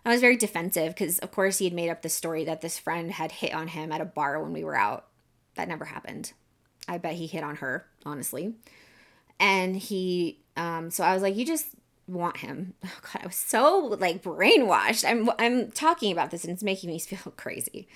[0.03, 2.77] I was very defensive because, of course, he had made up the story that this
[2.77, 5.05] friend had hit on him at a bar when we were out.
[5.55, 6.34] That never happened.
[6.88, 8.53] I bet he hit on her, honestly.
[9.39, 11.67] And he, um, so I was like, you just
[12.08, 12.73] want him.
[12.84, 15.10] Oh God, I was so like brainwashed.
[15.10, 17.88] I'm, I'm talking about this and it's making me feel crazy.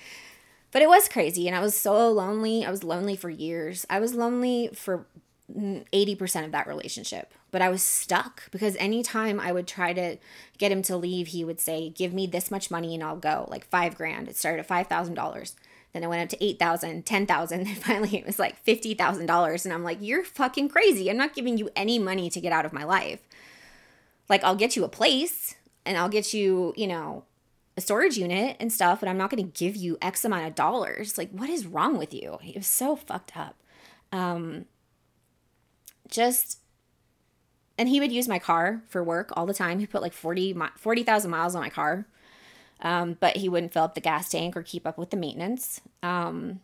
[0.72, 2.64] But it was crazy and I was so lonely.
[2.64, 3.86] I was lonely for years.
[3.90, 5.06] I was lonely for
[5.52, 7.32] mm, 80% of that relationship.
[7.50, 10.18] But I was stuck because anytime I would try to
[10.58, 13.46] get him to leave, he would say, Give me this much money and I'll go.
[13.50, 14.28] Like five grand.
[14.28, 15.54] It started at $5,000.
[15.92, 17.60] Then it went up to 8,000, 10,000.
[17.66, 19.64] And finally it was like $50,000.
[19.64, 21.10] And I'm like, You're fucking crazy.
[21.10, 23.20] I'm not giving you any money to get out of my life.
[24.28, 27.24] Like, I'll get you a place and I'll get you, you know,
[27.80, 30.54] a storage unit and stuff, but I'm not going to give you X amount of
[30.54, 31.16] dollars.
[31.16, 32.38] Like, what is wrong with you?
[32.44, 33.56] It was so fucked up.
[34.12, 34.66] Um,
[36.08, 36.58] just,
[37.78, 39.78] and he would use my car for work all the time.
[39.78, 42.06] He put like 40, 40,000 miles on my car.
[42.82, 45.80] Um, but he wouldn't fill up the gas tank or keep up with the maintenance.
[46.02, 46.60] Um,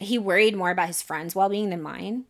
[0.00, 2.24] he worried more about his friends' well being than mine.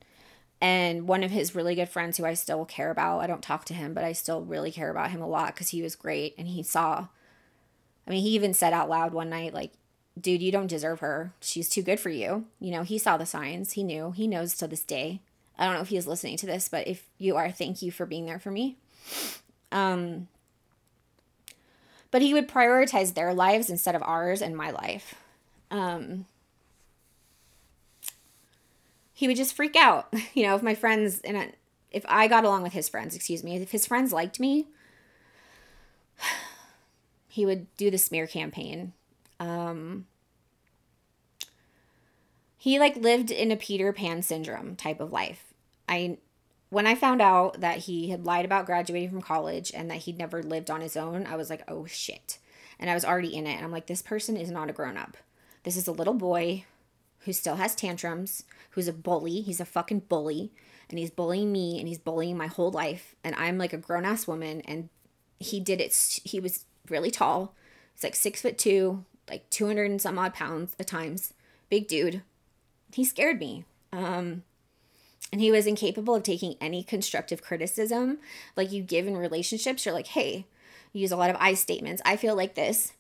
[0.61, 3.64] And one of his really good friends who I still care about, I don't talk
[3.66, 6.35] to him, but I still really care about him a lot because he was great
[6.37, 7.07] and he saw
[8.09, 9.73] I mean, he even said out loud one night, like,
[10.18, 11.35] dude, you don't deserve her.
[11.40, 12.47] She's too good for you.
[12.59, 13.73] You know, he saw the signs.
[13.73, 14.12] He knew.
[14.12, 15.21] He knows to this day.
[15.59, 17.92] I don't know if he is listening to this, but if you are, thank you
[17.92, 18.77] for being there for me.
[19.71, 20.29] Um,
[22.11, 25.14] but he would prioritize their lives instead of ours and my life.
[25.71, 26.25] Um,
[29.12, 31.53] he would just freak out, you know, if my friends and
[31.90, 34.68] if I got along with his friends, excuse me, if his friends liked me,
[37.38, 38.92] he would do the smear campaign.
[39.38, 40.07] Um,
[42.57, 45.55] he like lived in a Peter Pan syndrome type of life.
[45.88, 46.18] I
[46.70, 50.18] when I found out that he had lied about graduating from college and that he'd
[50.18, 52.40] never lived on his own, I was like, "Oh shit."
[52.77, 55.16] And I was already in it and I'm like, "This person is not a grown-up.
[55.62, 56.64] This is a little boy
[57.20, 59.42] who still has tantrums, who's a bully.
[59.42, 60.51] He's a fucking bully."
[60.90, 64.27] And he's bullying me and he's bullying my whole life and I'm like a grown-ass
[64.27, 64.88] woman and
[65.38, 67.55] he did it he was really tall.
[67.94, 71.35] He's like six foot two, like 200 and some odd pounds at times.
[71.68, 72.22] Big dude.
[72.92, 73.64] He scared me.
[73.92, 74.42] Um,
[75.33, 78.18] and he was incapable of taking any constructive criticism
[78.57, 79.85] like you give in relationships.
[79.85, 80.46] You're like, hey,
[80.92, 82.01] you use a lot of I statements.
[82.05, 82.92] I feel like this.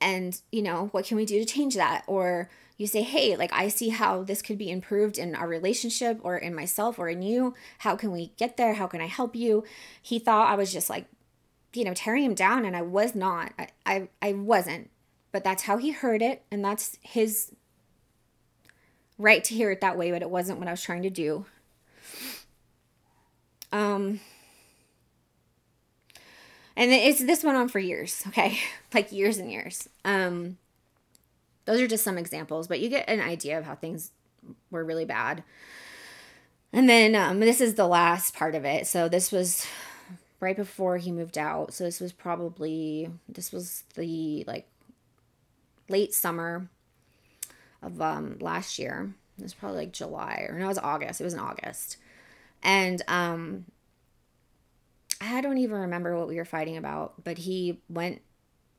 [0.00, 3.52] and you know what can we do to change that or you say hey like
[3.52, 7.22] i see how this could be improved in our relationship or in myself or in
[7.22, 9.62] you how can we get there how can i help you
[10.02, 11.06] he thought i was just like
[11.72, 13.52] you know tearing him down and i was not.
[13.58, 14.90] I i, I wasn't.
[15.30, 17.52] But that's how he heard it and that's his
[19.18, 21.46] right to hear it that way but it wasn't what i was trying to do.
[23.70, 24.20] Um
[26.76, 28.58] and it's this went on for years okay?
[28.94, 29.88] Like years and years.
[30.04, 30.58] Um
[31.64, 34.10] those are just some examples but you get an idea of how things
[34.70, 35.42] were really bad.
[36.72, 38.86] And then um, this is the last part of it.
[38.86, 39.66] So this was
[40.42, 44.68] right before he moved out so this was probably this was the like
[45.88, 46.68] late summer
[47.82, 51.24] of um last year it was probably like july or no it was august it
[51.24, 51.96] was in august
[52.62, 53.64] and um
[55.22, 58.22] I don't even remember what we were fighting about, but he went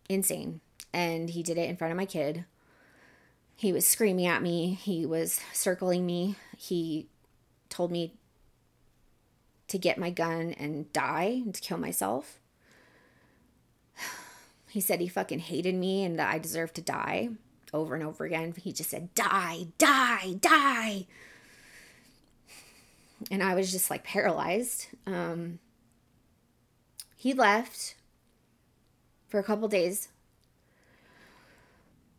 [0.09, 0.59] insane
[0.91, 2.43] and he did it in front of my kid.
[3.55, 6.35] He was screaming at me, he was circling me.
[6.57, 7.07] He
[7.69, 8.15] told me
[9.67, 12.39] to get my gun and die and to kill myself.
[14.69, 17.29] He said he fucking hated me and that I deserved to die
[17.73, 18.53] over and over again.
[18.57, 21.05] He just said, Die, die, die.
[23.29, 24.87] And I was just like paralyzed.
[25.05, 25.59] Um,
[27.15, 27.95] he left
[29.27, 30.09] for a couple days.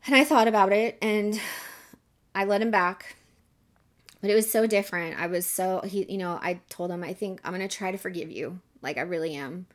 [0.07, 1.41] And I thought about it and
[2.35, 3.17] I let him back.
[4.25, 5.21] But it was so different.
[5.21, 7.99] I was so he you know, I told him I think I'm to try to
[7.99, 8.59] forgive you.
[8.81, 9.67] Like I really am.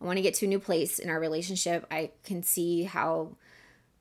[0.00, 1.86] I want to get to a new place in our relationship.
[1.88, 3.36] I can see how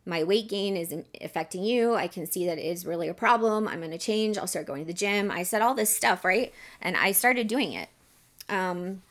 [0.03, 1.93] my weight gain is affecting you.
[1.93, 3.67] I can see that it is really a problem.
[3.67, 4.39] I'm to change.
[4.39, 5.29] I'll start going to the gym.
[5.29, 6.51] I said all this stuff, right?
[6.81, 7.87] And I started doing it.
[8.49, 9.03] Um,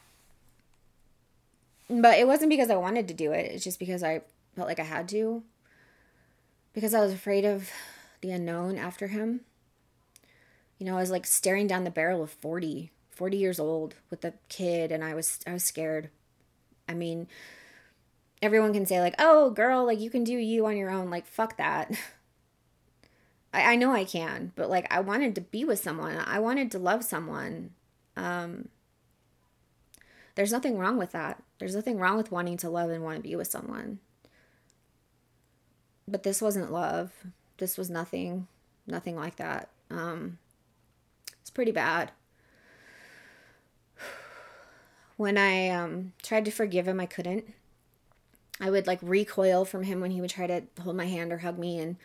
[1.88, 3.53] but it wasn't because I wanted to do it.
[3.53, 4.22] It's just because I
[4.57, 5.44] felt like I had to.
[6.72, 7.70] Because I was afraid of
[8.22, 9.42] the unknown after him.
[10.81, 14.25] You know, I was like staring down the barrel of 40, 40 years old with
[14.25, 16.09] a kid and I was I was scared.
[16.88, 17.29] I mean,
[18.40, 21.27] everyone can say like, "Oh, girl, like you can do you on your own." Like,
[21.27, 21.90] fuck that.
[23.53, 26.16] I I know I can, but like I wanted to be with someone.
[26.16, 27.73] I wanted to love someone.
[28.16, 28.71] Um
[30.35, 31.43] there's nothing wrong with that.
[31.59, 33.99] There's nothing wrong with wanting to love and want to be with someone.
[36.09, 37.12] But this wasn't love.
[37.59, 38.47] This was nothing,
[38.87, 39.69] nothing like that.
[39.90, 40.38] Um,
[41.40, 42.12] it's pretty bad.
[45.16, 47.44] When I um, tried to forgive him, I couldn't.
[48.59, 51.38] I would like recoil from him when he would try to hold my hand or
[51.38, 51.96] hug me, and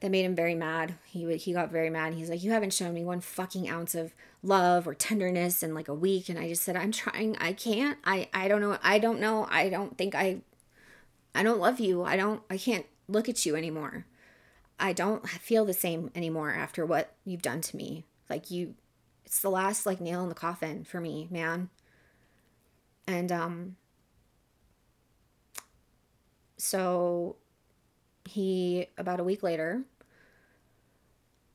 [0.00, 0.94] that made him very mad.
[1.04, 2.14] He would he got very mad.
[2.14, 5.88] He's like, "You haven't shown me one fucking ounce of love or tenderness in like
[5.88, 7.36] a week." And I just said, "I'm trying.
[7.38, 7.98] I can't.
[8.04, 8.78] I I don't know.
[8.82, 9.46] I don't know.
[9.50, 10.40] I don't think I
[11.34, 12.04] I don't love you.
[12.04, 14.06] I don't I can't look at you anymore.
[14.78, 18.04] I don't feel the same anymore after what you've done to me.
[18.28, 18.74] Like you
[19.24, 21.68] it's the last like nail in the coffin for me, man."
[23.06, 23.76] And um
[26.58, 27.36] so
[28.24, 29.82] he about a week later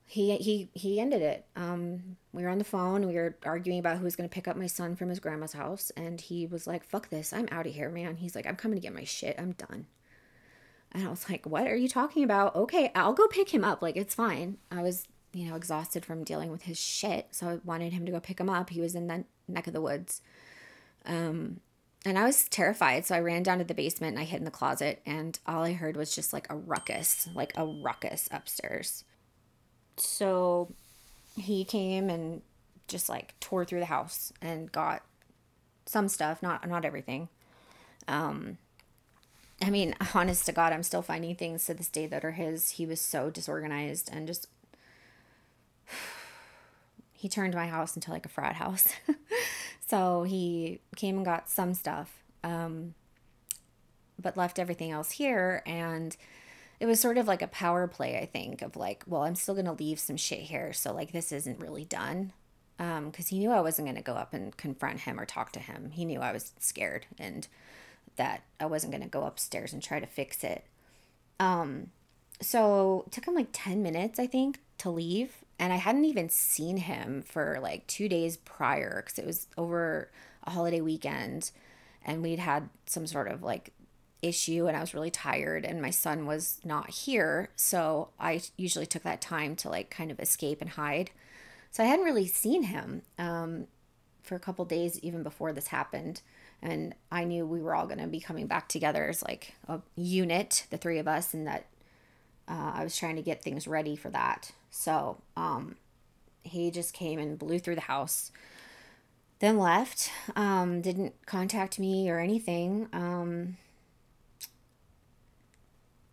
[0.05, 1.45] he he he ended it.
[1.55, 4.47] Um we were on the phone we were arguing about who was going to pick
[4.47, 7.67] up my son from his grandma's house and he was like fuck this i'm out
[7.67, 8.17] of here man.
[8.17, 9.87] He's like i'm coming to get my shit i'm done.
[10.91, 12.55] And i was like what are you talking about?
[12.55, 14.57] Okay i'll go pick him up like it's fine.
[14.69, 18.11] I was you know exhausted from dealing with his shit so i wanted him to
[18.11, 20.21] go pick him up he was in the neck of the woods
[21.05, 21.59] um
[22.05, 23.05] and I was terrified.
[23.05, 25.63] So I ran down to the basement and I hid in the closet, and all
[25.63, 29.03] I heard was just like a ruckus, like a ruckus upstairs.
[29.97, 30.73] So
[31.37, 32.41] he came and
[32.87, 35.03] just like tore through the house and got
[35.85, 37.29] some stuff, not not everything.
[38.07, 38.57] Um,
[39.61, 42.71] I mean, honest to God, I'm still finding things to this day that are his.
[42.71, 44.47] He was so disorganized and just
[47.13, 48.87] he turned my house into like a frat house.
[49.91, 52.93] So he came and got some stuff, um,
[54.17, 55.61] but left everything else here.
[55.65, 56.15] And
[56.79, 59.53] it was sort of like a power play, I think, of like, well, I'm still
[59.53, 60.71] going to leave some shit here.
[60.71, 62.31] So, like, this isn't really done.
[62.77, 65.51] Because um, he knew I wasn't going to go up and confront him or talk
[65.51, 65.91] to him.
[65.91, 67.49] He knew I was scared and
[68.15, 70.63] that I wasn't going to go upstairs and try to fix it.
[71.37, 71.87] Um,
[72.39, 76.27] so it took him like 10 minutes, I think, to leave and I hadn't even
[76.27, 80.09] seen him for like two days prior because it was over
[80.43, 81.51] a holiday weekend
[82.03, 83.71] and we'd had some sort of like
[84.23, 87.49] issue and I was really tired and my son was not here.
[87.55, 91.11] So I usually took that time to like kind of escape and hide.
[91.69, 93.67] So I hadn't really seen him um,
[94.23, 96.23] for a couple days even before this happened.
[96.63, 99.81] And I knew we were all going to be coming back together as like a
[99.95, 101.67] unit, the three of us, and that
[102.47, 104.53] uh, I was trying to get things ready for that.
[104.71, 105.75] So um,
[106.43, 108.31] he just came and blew through the house,
[109.39, 112.87] then left, um, didn't contact me or anything.
[112.93, 113.57] Um,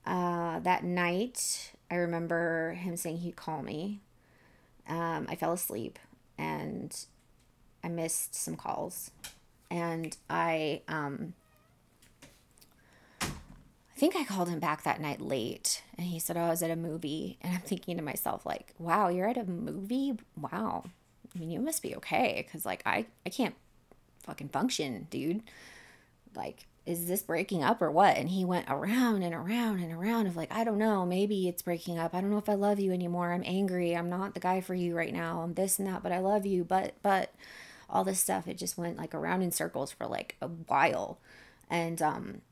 [0.05, 4.01] uh, that night, I remember him saying he'd call me.
[4.89, 5.99] Um, I fell asleep
[6.37, 6.95] and
[7.85, 9.11] I missed some calls.
[9.71, 11.35] And I, um,
[13.99, 16.63] I think I called him back that night late and he said, Oh, I was
[16.63, 17.37] at a movie.
[17.41, 20.17] And I'm thinking to myself, like, wow, you're at a movie?
[20.37, 20.85] Wow.
[21.35, 22.47] I mean, you must be okay.
[22.53, 23.57] Cause like, I, I can't
[24.23, 25.43] fucking function, dude.
[26.37, 28.17] Like, is this breaking up or what?
[28.17, 31.63] And he went around and around and around of like, I don't know, maybe it's
[31.63, 32.15] breaking up.
[32.15, 33.33] I don't know if I love you anymore.
[33.33, 33.97] I'm angry.
[33.97, 35.41] I'm not the guy for you right now.
[35.41, 36.63] I'm this and that, but I love you.
[36.63, 37.35] But, but
[37.91, 41.19] all this stuff, it just went like around in circles for like a while.
[41.69, 42.43] And, um,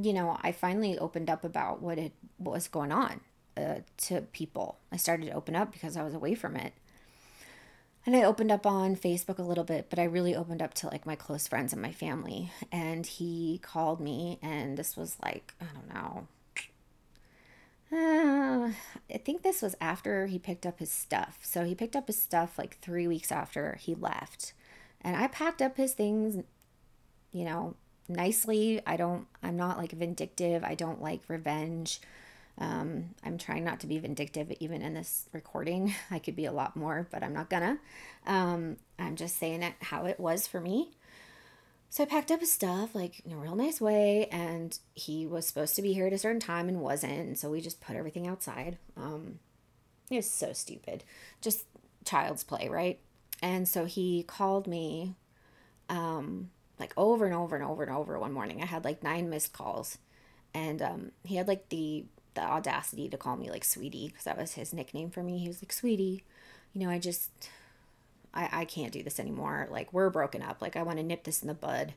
[0.00, 3.20] you know, I finally opened up about what it what was going on
[3.56, 4.78] uh, to people.
[4.92, 6.72] I started to open up because I was away from it.
[8.04, 10.86] And I opened up on Facebook a little bit, but I really opened up to
[10.86, 12.52] like my close friends and my family.
[12.70, 16.28] And he called me, and this was like, I don't know.
[17.92, 18.70] Uh,
[19.12, 21.38] I think this was after he picked up his stuff.
[21.42, 24.52] So he picked up his stuff like three weeks after he left.
[25.00, 26.44] And I packed up his things,
[27.32, 27.74] you know,
[28.08, 28.80] nicely.
[28.86, 30.64] I don't, I'm not like vindictive.
[30.64, 32.00] I don't like revenge.
[32.58, 35.94] Um, I'm trying not to be vindictive even in this recording.
[36.10, 37.78] I could be a lot more, but I'm not gonna.
[38.26, 40.92] Um, I'm just saying it how it was for me.
[41.90, 45.46] So I packed up his stuff like in a real nice way, and he was
[45.46, 47.12] supposed to be here at a certain time and wasn't.
[47.12, 48.78] And so we just put everything outside.
[48.96, 49.38] Um,
[50.10, 51.04] it was so stupid,
[51.40, 51.64] just
[52.04, 52.98] child's play, right?
[53.42, 55.14] And so he called me
[55.88, 58.62] um, like over and over and over and over one morning.
[58.62, 59.98] I had like nine missed calls.
[60.54, 62.04] And um, he had like the
[62.34, 65.38] the audacity to call me like sweetie because that was his nickname for me.
[65.38, 66.22] He was like, sweetie,
[66.74, 67.30] you know, I just
[68.34, 69.68] I, I can't do this anymore.
[69.70, 70.60] Like we're broken up.
[70.60, 71.94] Like I want to nip this in the bud.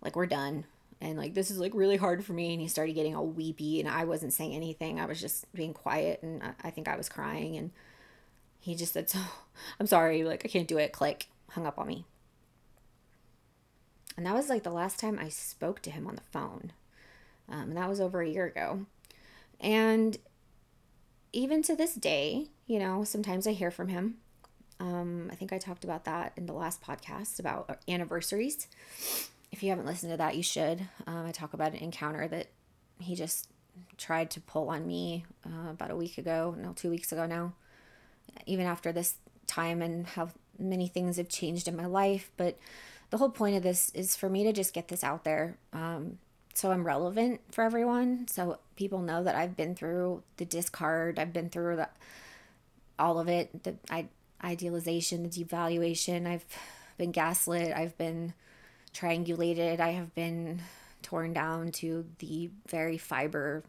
[0.00, 0.64] Like we're done.
[1.00, 2.52] And like this is like really hard for me.
[2.52, 5.00] And he started getting all weepy and I wasn't saying anything.
[5.00, 7.72] I was just being quiet and I, I think I was crying and
[8.60, 9.18] he just said, So
[9.80, 10.92] I'm sorry, like I can't do it.
[10.92, 11.26] Click.
[11.50, 12.04] Hung up on me.
[14.18, 16.72] And that was like the last time I spoke to him on the phone.
[17.48, 18.84] Um, and that was over a year ago.
[19.60, 20.18] And
[21.32, 24.16] even to this day, you know, sometimes I hear from him.
[24.80, 28.66] Um, I think I talked about that in the last podcast about anniversaries.
[29.52, 30.88] If you haven't listened to that, you should.
[31.06, 32.48] Um, I talk about an encounter that
[32.98, 33.46] he just
[33.98, 37.52] tried to pull on me uh, about a week ago, no, two weeks ago now.
[38.46, 39.14] Even after this
[39.46, 42.32] time and how many things have changed in my life.
[42.36, 42.58] But
[43.10, 46.18] the whole point of this is for me to just get this out there um,
[46.58, 48.26] so I'm relevant for everyone.
[48.26, 51.88] So people know that I've been through the discard, I've been through the,
[52.98, 54.06] all of it, the I,
[54.42, 56.26] idealization, the devaluation.
[56.26, 56.44] I've
[56.96, 58.34] been gaslit, I've been
[58.92, 60.60] triangulated, I have been
[61.00, 63.62] torn down to the very fiber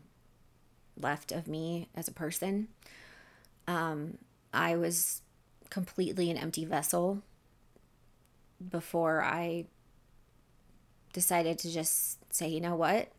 [0.97, 2.69] left of me as a person.
[3.67, 4.17] Um,
[4.51, 5.21] I was
[5.69, 7.21] completely an empty vessel
[8.67, 9.65] before I
[11.13, 13.11] decided to just say, you know what?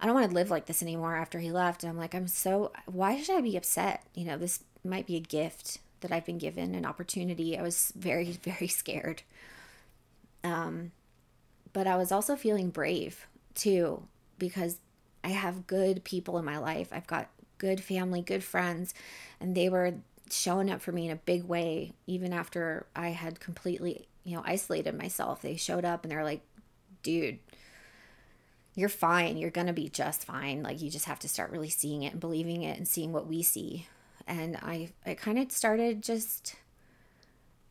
[0.00, 1.82] I don't want to live like this anymore after he left.
[1.82, 4.04] And I'm like, I'm so, why should I be upset?
[4.14, 7.58] You know, this might be a gift that I've been given, an opportunity.
[7.58, 9.22] I was very, very scared.
[10.42, 10.92] Um,
[11.72, 14.06] but I was also feeling brave too,
[14.38, 14.78] because
[15.22, 16.88] I have good people in my life.
[16.92, 18.92] I've got good family, good friends,
[19.40, 19.94] and they were
[20.30, 24.42] showing up for me in a big way, even after I had completely you know,
[24.44, 25.42] isolated myself.
[25.42, 26.42] They showed up and they're like,
[27.02, 27.38] dude,
[28.74, 29.36] you're fine.
[29.36, 30.62] You're going to be just fine.
[30.62, 33.26] Like, you just have to start really seeing it and believing it and seeing what
[33.26, 33.86] we see.
[34.26, 36.56] And I, I kind of started just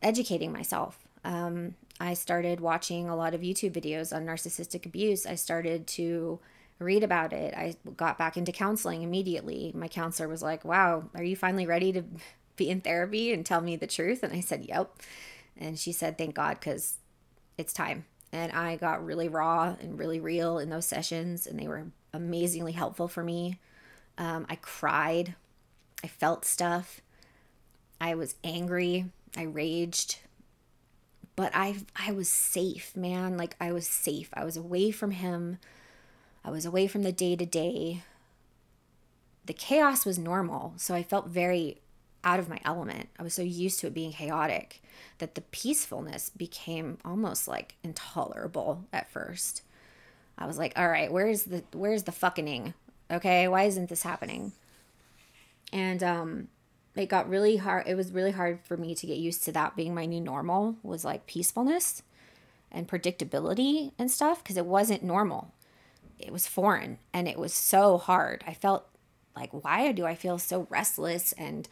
[0.00, 0.98] educating myself.
[1.24, 5.26] Um, I started watching a lot of YouTube videos on narcissistic abuse.
[5.26, 6.38] I started to
[6.78, 7.54] read about it.
[7.54, 9.72] I got back into counseling immediately.
[9.74, 12.04] My counselor was like, Wow, are you finally ready to
[12.56, 14.22] be in therapy and tell me the truth?
[14.22, 14.96] And I said, Yep.
[15.56, 16.98] And she said, Thank God, because
[17.56, 18.04] it's time.
[18.32, 22.72] And I got really raw and really real in those sessions, and they were amazingly
[22.72, 23.58] helpful for me.
[24.18, 25.34] Um, I cried.
[26.02, 27.00] I felt stuff.
[28.00, 29.06] I was angry.
[29.36, 30.18] I raged.
[31.36, 33.36] But I I was safe, man.
[33.36, 34.30] Like I was safe.
[34.34, 35.58] I was away from him.
[36.44, 38.02] I was away from the day to day.
[39.46, 41.80] The chaos was normal, so I felt very
[42.24, 43.08] out of my element.
[43.18, 44.82] I was so used to it being chaotic
[45.18, 49.62] that the peacefulness became almost like intolerable at first.
[50.36, 52.74] I was like, all right, where's the where's the fucking
[53.10, 53.46] okay?
[53.46, 54.52] Why isn't this happening?
[55.72, 56.48] And um
[56.96, 59.76] it got really hard it was really hard for me to get used to that
[59.76, 62.02] being my new normal was like peacefulness
[62.70, 65.52] and predictability and stuff because it wasn't normal.
[66.18, 68.42] It was foreign and it was so hard.
[68.46, 68.86] I felt
[69.36, 71.68] like why do I feel so restless and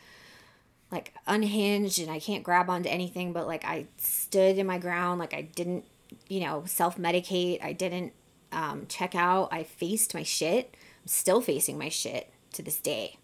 [0.93, 5.19] like unhinged and I can't grab onto anything but like I stood in my ground
[5.19, 5.87] like I didn't
[6.29, 8.13] you know self-medicate I didn't
[8.53, 10.77] um, check out I faced my shit.
[11.03, 13.17] I'm still facing my shit to this day.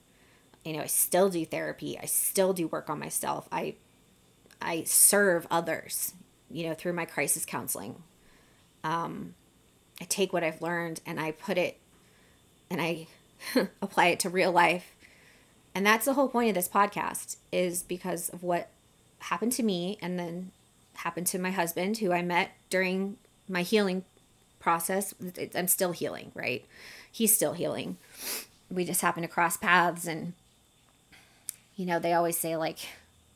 [0.64, 3.74] You know I still do therapy I still do work on myself I
[4.60, 6.14] I serve others
[6.50, 8.02] you know through my crisis counseling.
[8.82, 9.34] Um,
[10.00, 11.78] I take what I've learned and I put it
[12.70, 13.08] and I
[13.82, 14.94] apply it to real life
[15.78, 18.68] and that's the whole point of this podcast is because of what
[19.20, 20.50] happened to me and then
[20.94, 23.16] happened to my husband who I met during
[23.48, 24.02] my healing
[24.58, 25.14] process.
[25.54, 26.66] I'm still healing, right?
[27.12, 27.96] He's still healing.
[28.68, 30.32] We just happened to cross paths and
[31.76, 32.80] you know, they always say like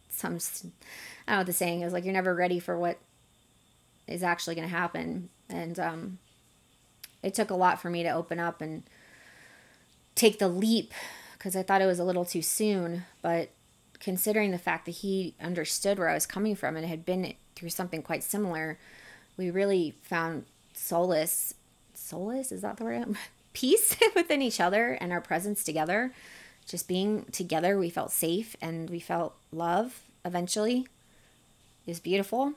[0.09, 0.73] some I don't
[1.29, 2.99] know what the saying is like you're never ready for what
[4.09, 6.19] is actually going to happen and um
[7.23, 8.83] it took a lot for me to open up and
[10.17, 10.93] take the leap
[11.43, 13.03] because I thought it was a little too soon.
[13.21, 13.51] But
[13.99, 17.71] considering the fact that he understood where I was coming from and had been through
[17.71, 18.79] something quite similar,
[19.37, 21.55] we really found solace.
[21.95, 22.53] Solace?
[22.53, 23.17] Is that the word?
[23.55, 26.15] Peace within each other and our presence together.
[26.65, 30.87] Just being together, we felt safe and we felt love eventually.
[31.87, 32.53] It was beautiful.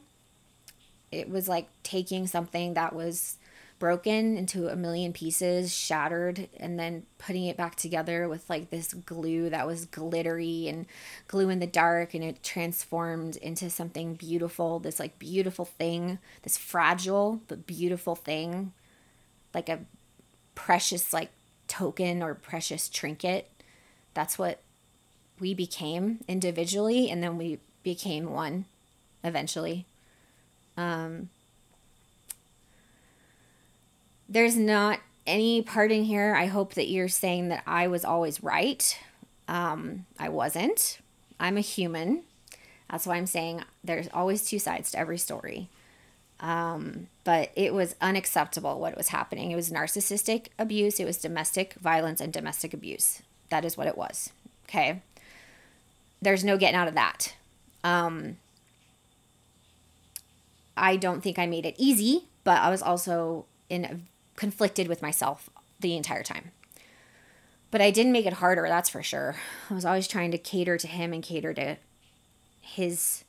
[1.12, 3.38] It was like taking something that was
[3.78, 8.94] broken into a million pieces, shattered, and then putting it back together with like this
[8.94, 10.86] glue that was glittery and
[11.28, 14.80] glue in the dark, and it transformed into something beautiful.
[14.80, 18.72] This like beautiful thing, this fragile but beautiful thing,
[19.54, 19.80] like a
[20.56, 21.32] precious like
[21.68, 23.52] token or precious trinket.
[24.14, 24.62] That's what
[25.40, 28.66] we became individually, and then we became one
[29.24, 29.86] eventually.
[30.78, 31.30] Um,
[34.28, 36.36] there's not any part in here.
[36.36, 38.98] I hope that you're saying that I was always right.
[39.48, 41.00] Um, I wasn't.
[41.40, 42.24] I'm a human.
[42.90, 45.70] That's why I'm saying there's always two sides to every story.
[46.40, 49.52] Um, but it was unacceptable what was happening.
[49.52, 53.22] It was narcissistic abuse, it was domestic violence and domestic abuse.
[53.50, 54.32] That is what it was.
[54.68, 55.02] Okay.
[56.22, 57.36] There's no getting out of that.
[57.84, 58.38] Um,
[60.76, 65.50] I don't think I made it easy, but I was also in conflicted with myself
[65.80, 66.52] the entire time.
[67.72, 69.36] But I didn't make it harder, that's for sure.
[69.70, 71.78] I was always trying to cater to him and cater to
[72.62, 73.24] his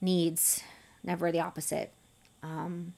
[0.00, 0.62] needs,
[1.02, 1.92] never the opposite.
[2.42, 2.94] Um,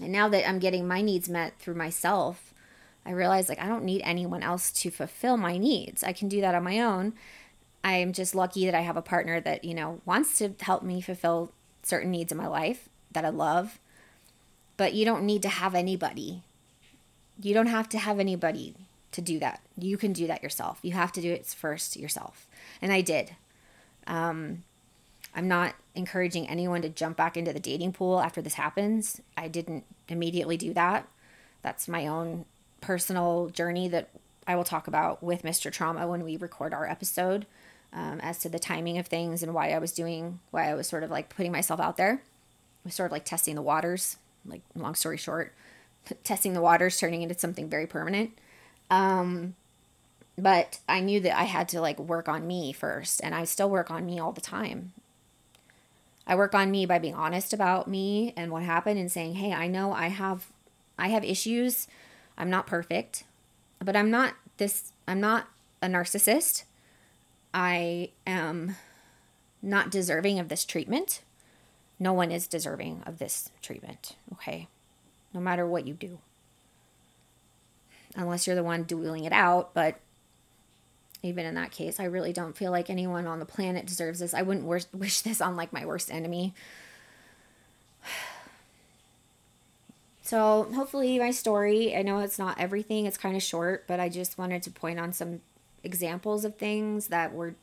[0.00, 2.54] and now that I'm getting my needs met through myself,
[3.04, 6.02] I realize like I don't need anyone else to fulfill my needs.
[6.02, 7.14] I can do that on my own.
[7.84, 10.82] I am just lucky that I have a partner that, you know, wants to help
[10.82, 13.78] me fulfill certain needs in my life that I love
[14.76, 16.42] but you don't need to have anybody.
[17.40, 18.74] You don't have to have anybody
[19.12, 19.60] to do that.
[19.76, 20.78] You can do that yourself.
[20.82, 22.46] You have to do it first yourself.
[22.80, 23.36] And I did.
[24.06, 24.64] Um,
[25.34, 29.20] I'm not encouraging anyone to jump back into the dating pool after this happens.
[29.36, 31.08] I didn't immediately do that.
[31.62, 32.44] That's my own
[32.80, 34.08] personal journey that
[34.46, 35.70] I will talk about with Mr.
[35.70, 37.46] Trauma when we record our episode
[37.92, 40.88] um, as to the timing of things and why I was doing, why I was
[40.88, 42.22] sort of like putting myself out there.
[42.22, 44.16] I was sort of like testing the waters
[44.46, 45.54] like long story short,
[46.24, 48.32] testing the waters, turning into something very permanent.
[48.90, 49.54] Um,
[50.38, 53.70] but I knew that I had to like work on me first, and I still
[53.70, 54.92] work on me all the time.
[56.26, 59.52] I work on me by being honest about me and what happened and saying, "Hey,
[59.52, 60.46] I know I have
[60.98, 61.88] I have issues.
[62.38, 63.24] I'm not perfect,
[63.78, 65.48] but I'm not this I'm not
[65.80, 66.64] a narcissist.
[67.52, 68.76] I am
[69.60, 71.20] not deserving of this treatment
[72.02, 74.66] no one is deserving of this treatment, okay?
[75.32, 76.18] No matter what you do.
[78.16, 80.00] Unless you're the one dueling it out, but
[81.22, 84.34] even in that case, I really don't feel like anyone on the planet deserves this.
[84.34, 86.54] I wouldn't wish this on like my worst enemy.
[90.24, 94.08] So, hopefully, my story, I know it's not everything, it's kind of short, but I
[94.08, 95.40] just wanted to point on some
[95.82, 97.54] examples of things that were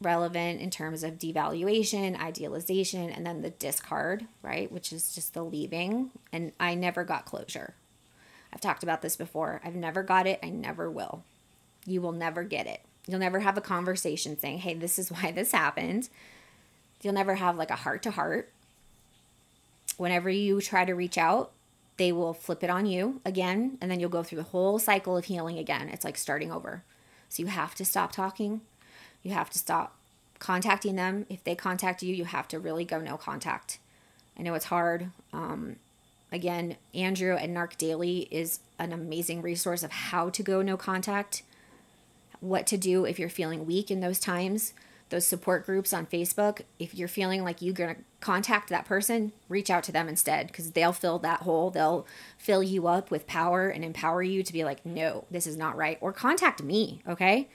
[0.00, 4.70] relevant in terms of devaluation, idealization, and then the discard, right?
[4.72, 6.10] Which is just the leaving.
[6.32, 7.74] And I never got closure.
[8.52, 9.60] I've talked about this before.
[9.64, 10.40] I've never got it.
[10.42, 11.22] I never will.
[11.86, 12.80] You will never get it.
[13.06, 16.08] You'll never have a conversation saying, hey, this is why this happened.
[17.02, 18.52] You'll never have like a heart to heart.
[19.96, 21.52] Whenever you try to reach out,
[21.98, 25.18] they will flip it on you again, and then you'll go through the whole cycle
[25.18, 25.90] of healing again.
[25.90, 26.82] It's like starting over.
[27.28, 28.62] So you have to stop talking.
[29.22, 29.96] You have to stop
[30.38, 31.26] contacting them.
[31.28, 33.78] If they contact you, you have to really go no contact.
[34.38, 35.10] I know it's hard.
[35.32, 35.76] Um,
[36.32, 41.42] again, Andrew at Narc Daily is an amazing resource of how to go no contact,
[42.40, 44.72] what to do if you're feeling weak in those times.
[45.10, 49.32] Those support groups on Facebook, if you're feeling like you're going to contact that person,
[49.48, 51.70] reach out to them instead because they'll fill that hole.
[51.70, 52.06] They'll
[52.38, 55.76] fill you up with power and empower you to be like, no, this is not
[55.76, 55.98] right.
[56.00, 57.48] Or contact me, okay?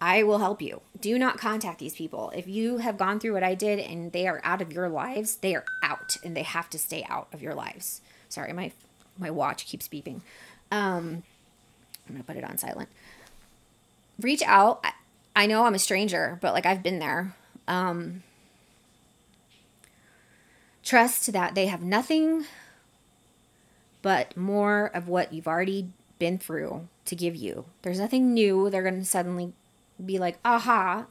[0.00, 0.80] I will help you.
[1.00, 2.32] Do not contact these people.
[2.34, 5.36] If you have gone through what I did and they are out of your lives,
[5.36, 8.00] they are out and they have to stay out of your lives.
[8.28, 8.72] Sorry, my
[9.18, 10.20] my watch keeps beeping.
[10.70, 11.24] Um,
[12.06, 12.88] I'm gonna put it on silent.
[14.20, 14.80] Reach out.
[14.84, 14.92] I,
[15.34, 17.34] I know I'm a stranger, but like I've been there.
[17.66, 18.22] Um,
[20.84, 22.44] trust that they have nothing
[24.00, 25.88] but more of what you've already
[26.18, 27.66] been through to give you.
[27.82, 29.52] There's nothing new they're going to suddenly
[30.04, 31.06] be like, aha.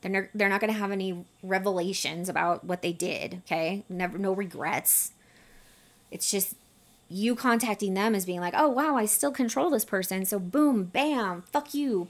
[0.00, 3.84] They're, ne- they're not going to have any revelations about what they did, okay?
[3.88, 5.12] Never, no regrets.
[6.10, 6.54] It's just
[7.08, 10.24] you contacting them as being like, oh, wow, I still control this person.
[10.24, 12.06] So, boom, bam, fuck you.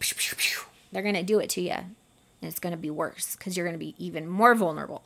[0.92, 1.72] They're going to do it to you.
[1.72, 5.02] And it's going to be worse because you're going to be even more vulnerable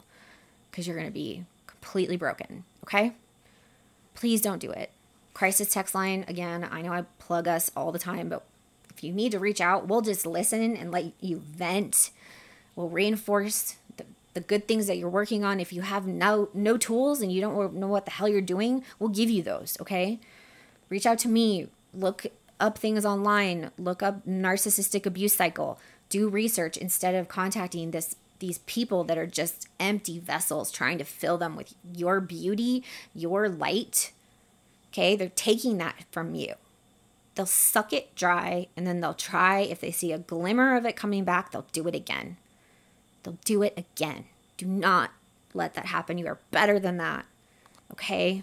[0.70, 3.12] because you're going to be completely broken, okay?
[4.14, 4.90] Please don't do it.
[5.32, 8.44] Crisis text line, again, I know I plug us all the time, but
[9.04, 12.10] you need to reach out, we'll just listen and let you vent.
[12.74, 15.60] We'll reinforce the, the good things that you're working on.
[15.60, 18.84] If you have no no tools and you don't know what the hell you're doing,
[18.98, 20.18] we'll give you those, okay?
[20.88, 21.68] Reach out to me.
[21.92, 22.26] Look
[22.58, 23.70] up things online.
[23.78, 25.78] Look up narcissistic abuse cycle.
[26.08, 31.04] Do research instead of contacting this these people that are just empty vessels trying to
[31.04, 32.82] fill them with your beauty,
[33.14, 34.12] your light.
[34.92, 35.14] Okay?
[35.16, 36.54] They're taking that from you
[37.34, 40.96] they'll suck it dry and then they'll try if they see a glimmer of it
[40.96, 42.36] coming back they'll do it again.
[43.22, 44.26] They'll do it again.
[44.56, 45.10] Do not
[45.52, 46.18] let that happen.
[46.18, 47.26] You are better than that
[47.94, 48.42] okay?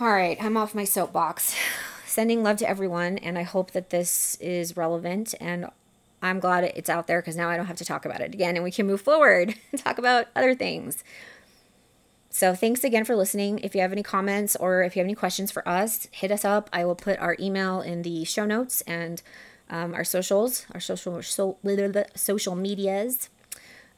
[0.00, 1.54] All right i'm off my soapbox.
[2.06, 5.68] Sending love to everyone and i hope that this is relevant and
[6.22, 8.54] i'm glad it's out there because now i don't have to talk about it again
[8.54, 11.02] and we can move forward and talk about other things
[12.34, 13.60] so thanks again for listening.
[13.60, 16.44] If you have any comments or if you have any questions for us, hit us
[16.44, 16.68] up.
[16.72, 19.22] I will put our email in the show notes and
[19.70, 21.58] um, our socials, our social so,
[22.16, 23.28] social medias.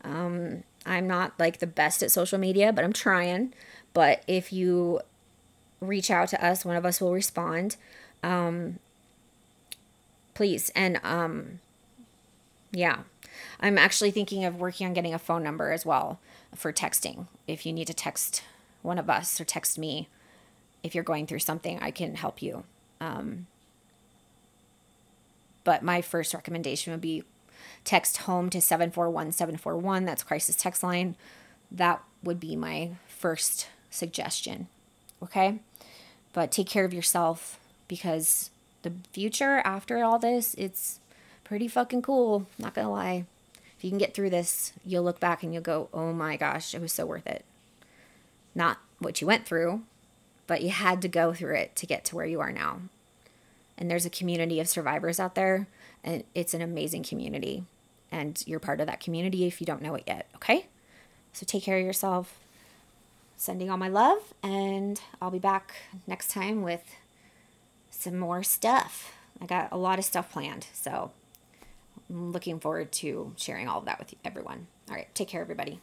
[0.04, 3.54] Um, I'm not like the best at social media, but I'm trying.
[3.94, 5.00] But if you
[5.80, 7.76] reach out to us, one of us will respond.
[8.22, 8.80] Um,
[10.34, 10.70] please.
[10.76, 11.60] And um,
[12.76, 12.98] yeah,
[13.58, 16.20] I'm actually thinking of working on getting a phone number as well
[16.54, 17.26] for texting.
[17.46, 18.42] If you need to text
[18.82, 20.10] one of us or text me,
[20.82, 22.64] if you're going through something, I can help you.
[23.00, 23.46] Um,
[25.64, 27.24] but my first recommendation would be
[27.84, 30.04] text home to 741 741.
[30.04, 31.16] That's crisis text line.
[31.70, 34.68] That would be my first suggestion.
[35.22, 35.60] Okay?
[36.34, 37.58] But take care of yourself
[37.88, 38.50] because
[38.82, 41.00] the future after all this, it's
[41.46, 42.46] pretty fucking cool.
[42.58, 43.24] Not gonna lie
[43.76, 46.74] if you can get through this, you'll look back and you'll go, oh my gosh,
[46.74, 47.44] it was so worth it.
[48.54, 49.82] Not what you went through,
[50.46, 52.80] but you had to go through it to get to where you are now.
[53.76, 55.68] And there's a community of survivors out there,
[56.02, 57.64] and it's an amazing community.
[58.10, 60.66] And you're part of that community if you don't know it yet, okay?
[61.34, 62.38] So take care of yourself.
[63.36, 65.74] Sending all my love, and I'll be back
[66.06, 66.96] next time with
[67.90, 69.12] some more stuff.
[69.42, 71.10] I got a lot of stuff planned, so
[72.08, 74.66] Looking forward to sharing all of that with everyone.
[74.88, 75.80] All right, take care, everybody.